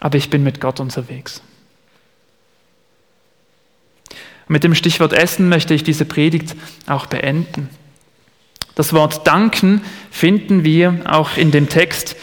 aber 0.00 0.16
ich 0.16 0.30
bin 0.30 0.42
mit 0.42 0.62
Gott 0.62 0.80
unterwegs. 0.80 1.42
Mit 4.52 4.64
dem 4.64 4.74
Stichwort 4.74 5.14
Essen 5.14 5.48
möchte 5.48 5.72
ich 5.72 5.82
diese 5.82 6.04
Predigt 6.04 6.54
auch 6.86 7.06
beenden. 7.06 7.70
Das 8.74 8.92
Wort 8.92 9.26
Danken 9.26 9.80
finden 10.10 10.62
wir 10.62 11.04
auch 11.06 11.38
in 11.38 11.50
dem 11.50 11.70
Text, 11.70 12.16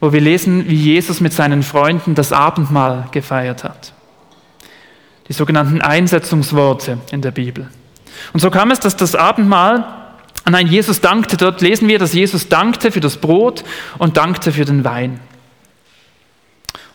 wo 0.00 0.12
wir 0.12 0.20
lesen, 0.20 0.68
wie 0.68 0.74
Jesus 0.74 1.20
mit 1.20 1.32
seinen 1.32 1.62
Freunden 1.62 2.16
das 2.16 2.32
Abendmahl 2.32 3.06
gefeiert 3.12 3.62
hat. 3.62 3.92
Die 5.28 5.32
sogenannten 5.32 5.80
Einsetzungsworte 5.80 6.98
in 7.12 7.22
der 7.22 7.30
Bibel. 7.30 7.70
Und 8.32 8.40
so 8.40 8.50
kam 8.50 8.72
es, 8.72 8.80
dass 8.80 8.96
das 8.96 9.14
Abendmahl, 9.14 9.84
nein, 10.44 10.66
Jesus 10.66 11.00
dankte, 11.00 11.36
dort 11.36 11.60
lesen 11.60 11.86
wir, 11.86 12.00
dass 12.00 12.14
Jesus 12.14 12.48
dankte 12.48 12.90
für 12.90 12.98
das 12.98 13.16
Brot 13.18 13.62
und 13.98 14.16
dankte 14.16 14.50
für 14.50 14.64
den 14.64 14.82
Wein. 14.82 15.20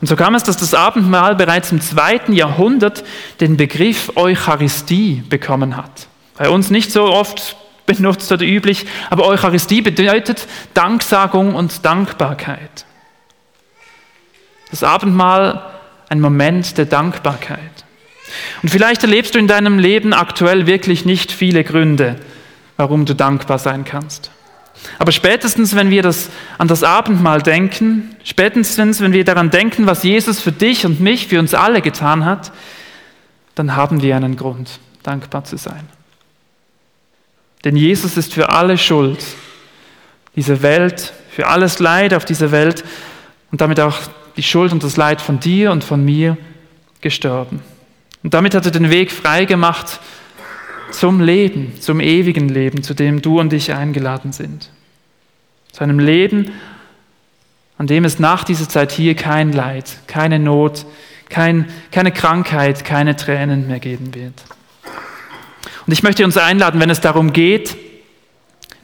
Und 0.02 0.08
so 0.08 0.16
kam 0.16 0.34
es, 0.34 0.44
dass 0.44 0.58
das 0.58 0.74
Abendmahl 0.74 1.36
bereits 1.36 1.72
im 1.72 1.80
zweiten 1.80 2.34
Jahrhundert 2.34 3.04
den 3.40 3.56
Begriff 3.56 4.12
Eucharistie 4.16 5.24
bekommen 5.30 5.78
hat. 5.78 6.08
Bei 6.38 6.50
uns 6.50 6.72
nicht 6.72 6.92
so 6.92 7.06
oft 7.06 7.56
benutzt 7.86 8.32
oder 8.32 8.44
üblich, 8.44 8.88
aber 9.12 9.28
Eucharistie 9.28 9.82
bedeutet 9.82 10.48
Danksagung 10.74 11.54
und 11.54 11.86
Dankbarkeit. 11.86 12.86
Das 14.72 14.84
Abendmahl 14.84 15.62
ein 16.10 16.20
Moment 16.20 16.78
der 16.78 16.86
Dankbarkeit. 16.86 17.60
Und 18.64 18.70
vielleicht 18.70 19.04
erlebst 19.04 19.36
du 19.36 19.40
in 19.40 19.48
deinem 19.48 19.78
Leben 19.78 20.14
aktuell 20.14 20.66
wirklich 20.66 21.06
nicht 21.06 21.32
viele 21.32 21.64
Gründe, 21.64 22.16
warum 22.78 23.06
du 23.06 23.14
dankbar 23.14 23.60
sein 23.60 23.86
kannst. 23.86 24.32
Aber 25.00 25.12
spätestens, 25.12 25.76
wenn 25.76 25.90
wir 25.90 26.04
das, 26.04 26.30
an 26.58 26.68
das 26.68 26.84
Abendmahl 26.84 27.42
denken, 27.42 28.16
spätestens, 28.24 29.02
wenn 29.02 29.14
wir 29.14 29.24
daran 29.24 29.50
denken, 29.50 29.86
was 29.86 30.04
Jesus 30.04 30.40
für 30.40 30.52
dich 30.52 30.86
und 30.86 31.00
mich, 31.00 31.28
für 31.28 31.40
uns 31.40 31.54
alle 31.54 31.82
getan 31.82 32.26
hat, 32.26 32.52
dann 33.56 33.76
haben 33.76 34.02
wir 34.02 34.16
einen 34.16 34.36
Grund, 34.36 34.80
dankbar 35.04 35.44
zu 35.44 35.58
sein. 35.58 35.88
Denn 37.64 37.76
Jesus 37.76 38.18
ist 38.18 38.34
für 38.34 38.50
alle 38.50 38.78
Schuld 38.78 39.24
dieser 40.36 40.62
Welt, 40.62 41.14
für 41.30 41.48
alles 41.48 41.80
Leid 41.80 42.14
auf 42.14 42.26
dieser 42.26 42.52
Welt 42.52 42.84
und 43.52 43.62
damit 43.62 43.80
auch 43.80 43.98
die 44.36 44.44
Schuld 44.44 44.72
und 44.72 44.84
das 44.84 44.98
Leid 44.98 45.22
von 45.22 45.40
dir 45.40 45.72
und 45.72 45.84
von 45.84 46.04
mir 46.04 46.38
gestorben. 47.02 47.62
Und 48.24 48.34
damit 48.34 48.56
hat 48.56 48.66
er 48.66 48.72
den 48.72 48.90
Weg 48.90 49.12
frei 49.12 49.46
gemacht 49.46 50.00
zum 50.92 51.22
Leben, 51.22 51.74
zum 51.80 52.00
ewigen 52.00 52.50
Leben, 52.50 52.84
zu 52.84 52.94
dem 52.94 53.22
du 53.22 53.40
und 53.40 53.54
ich 53.54 53.74
eingeladen 53.74 54.32
sind. 54.32 54.70
Zu 55.72 55.84
einem 55.84 56.00
Leben, 56.00 56.52
an 57.78 57.88
dem 57.88 58.06
es 58.06 58.20
nach 58.20 58.44
dieser 58.44 58.70
Zeit 58.70 58.92
hier 58.92 59.16
kein 59.16 59.52
Leid, 59.52 59.98
keine 60.08 60.38
Not, 60.40 60.86
kein, 61.30 61.68
keine 61.92 62.12
Krankheit, 62.12 62.86
keine 62.86 63.16
Tränen 63.16 63.68
mehr 63.68 63.80
geben 63.80 64.14
wird. 64.14 64.34
Und 65.88 65.94
ich 65.94 66.04
möchte 66.04 66.24
uns 66.26 66.38
einladen, 66.38 66.80
wenn 66.80 66.90
es 66.90 67.02
darum 67.02 67.34
geht, 67.34 67.76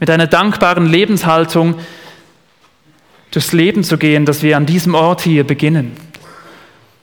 mit 0.00 0.10
einer 0.10 0.26
dankbaren 0.26 0.86
Lebenshaltung 0.86 1.78
durchs 3.30 3.52
Leben 3.52 3.84
zu 3.84 3.98
gehen, 3.98 4.24
dass 4.24 4.42
wir 4.42 4.56
an 4.56 4.66
diesem 4.66 4.94
Ort 4.94 5.20
hier 5.20 5.44
beginnen. 5.44 5.96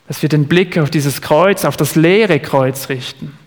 Dass 0.08 0.22
wir 0.22 0.30
den 0.30 0.48
Blick 0.48 0.78
auf 0.78 0.90
dieses 0.90 1.22
Kreuz, 1.22 1.66
auf 1.66 1.78
das 1.78 1.96
leere 1.96 2.40
Kreuz 2.40 2.90
richten. 2.90 3.38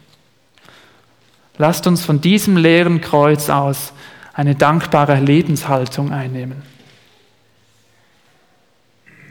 Lasst 1.58 1.86
uns 1.86 2.04
von 2.04 2.20
diesem 2.20 2.56
leeren 2.56 3.00
Kreuz 3.00 3.50
aus 3.50 3.92
eine 4.32 4.54
dankbare 4.54 5.18
Lebenshaltung 5.18 6.12
einnehmen. 6.12 6.62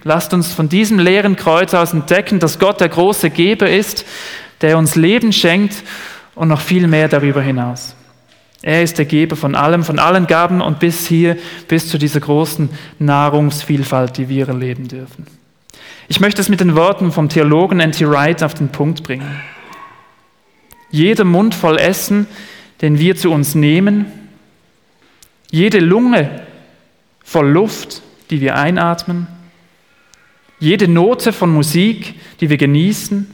Lasst 0.04 0.34
uns 0.34 0.54
von 0.54 0.70
diesem 0.70 1.00
leeren 1.00 1.38
Kreuz 1.38 1.74
aus 1.74 1.94
entdecken, 1.94 2.40
dass 2.40 2.60
Gott 2.60 2.82
der 2.82 2.90
große 2.90 3.30
Geber 3.30 3.70
ist, 3.70 4.06
der 4.62 4.78
uns 4.78 4.96
Leben 4.96 5.32
schenkt 5.32 5.84
und 6.36 6.50
noch 6.50 6.62
viel 6.62 6.88
mehr 6.88 7.08
darüber 7.08 7.42
hinaus. 7.42 7.96
Er 8.62 8.84
ist 8.84 8.98
der 8.98 9.06
Geber 9.06 9.36
von 9.36 9.56
allem, 9.56 9.84
von 9.84 10.00
allen 10.00 10.28
Gaben 10.28 10.62
und 10.62 10.80
bis 10.80 11.08
hier, 11.08 11.38
bis 11.68 11.90
zu 11.90 11.98
dieser 11.98 12.20
großen 12.20 12.70
Nahrungsvielfalt, 13.00 14.18
die 14.18 14.30
wir 14.30 14.48
erleben 14.48 14.88
dürfen. 14.88 15.28
Ich 16.08 16.20
möchte 16.20 16.42
es 16.42 16.50
mit 16.50 16.60
den 16.60 16.76
Worten 16.76 17.12
vom 17.12 17.30
Theologen 17.30 17.80
N.T. 17.80 18.10
Wright 18.10 18.44
auf 18.44 18.54
den 18.54 18.70
Punkt 18.70 19.04
bringen. 19.04 19.40
Jeder 20.98 21.26
Mund 21.26 21.54
voll 21.54 21.78
Essen, 21.78 22.26
den 22.82 22.98
wir 22.98 23.16
zu 23.16 23.32
uns 23.32 23.54
nehmen, 23.54 24.08
jede 25.52 25.78
Lunge 25.78 26.42
voll 27.24 27.50
Luft, 27.50 28.02
die 28.32 28.42
wir 28.42 28.56
einatmen, 28.56 29.28
jede 30.60 30.88
Note 30.88 31.34
von 31.34 31.54
Musik, 31.54 32.16
die 32.42 32.50
wir 32.50 32.58
genießen, 32.58 33.30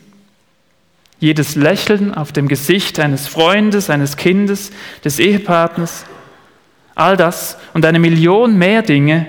jedes 1.22 1.56
Lächeln 1.56 2.14
auf 2.14 2.34
dem 2.34 2.50
Gesicht 2.50 3.00
eines 3.00 3.30
Freundes, 3.30 3.90
eines 3.90 4.18
Kindes, 4.18 4.72
des 5.06 5.20
Ehepartners, 5.20 6.04
all 6.96 7.16
das 7.16 7.58
und 7.74 7.86
eine 7.86 8.00
Million 8.00 8.58
mehr 8.58 8.82
Dinge 8.82 9.26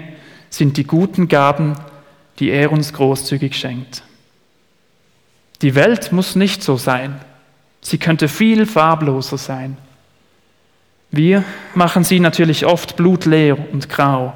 sind 0.51 0.77
die 0.77 0.85
guten 0.85 1.29
Gaben, 1.29 1.77
die 2.40 2.51
er 2.51 2.73
uns 2.73 2.92
großzügig 2.94 3.55
schenkt. 3.55 4.03
Die 5.62 5.77
Welt 5.77 6.11
muss 6.11 6.35
nicht 6.35 6.64
so 6.64 6.77
sein. 6.77 7.20
Sie 7.85 7.99
könnte 7.99 8.29
viel 8.29 8.64
farbloser 8.64 9.37
sein. 9.37 9.77
Wir 11.11 11.44
machen 11.75 12.03
sie 12.03 12.18
natürlich 12.18 12.64
oft 12.64 12.97
blutleer 12.97 13.57
und 13.73 13.88
grau, 13.90 14.33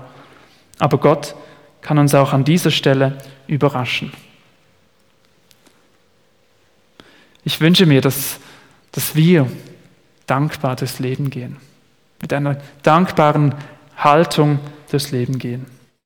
aber 0.78 0.98
Gott 0.98 1.34
kann 1.80 1.98
uns 1.98 2.14
auch 2.14 2.34
an 2.34 2.44
dieser 2.44 2.70
Stelle 2.70 3.16
überraschen. 3.46 4.12
Ich 7.42 7.60
wünsche 7.60 7.86
mir, 7.86 8.02
dass, 8.02 8.38
dass 8.92 9.16
wir 9.16 9.50
dankbar 10.26 10.76
durchs 10.76 10.98
Leben 10.98 11.30
gehen, 11.30 11.56
mit 12.20 12.34
einer 12.34 12.60
dankbaren 12.82 13.54
Haltung 13.96 14.60
durchs 14.90 15.10
Leben 15.10 15.38
gehen. 15.38 15.64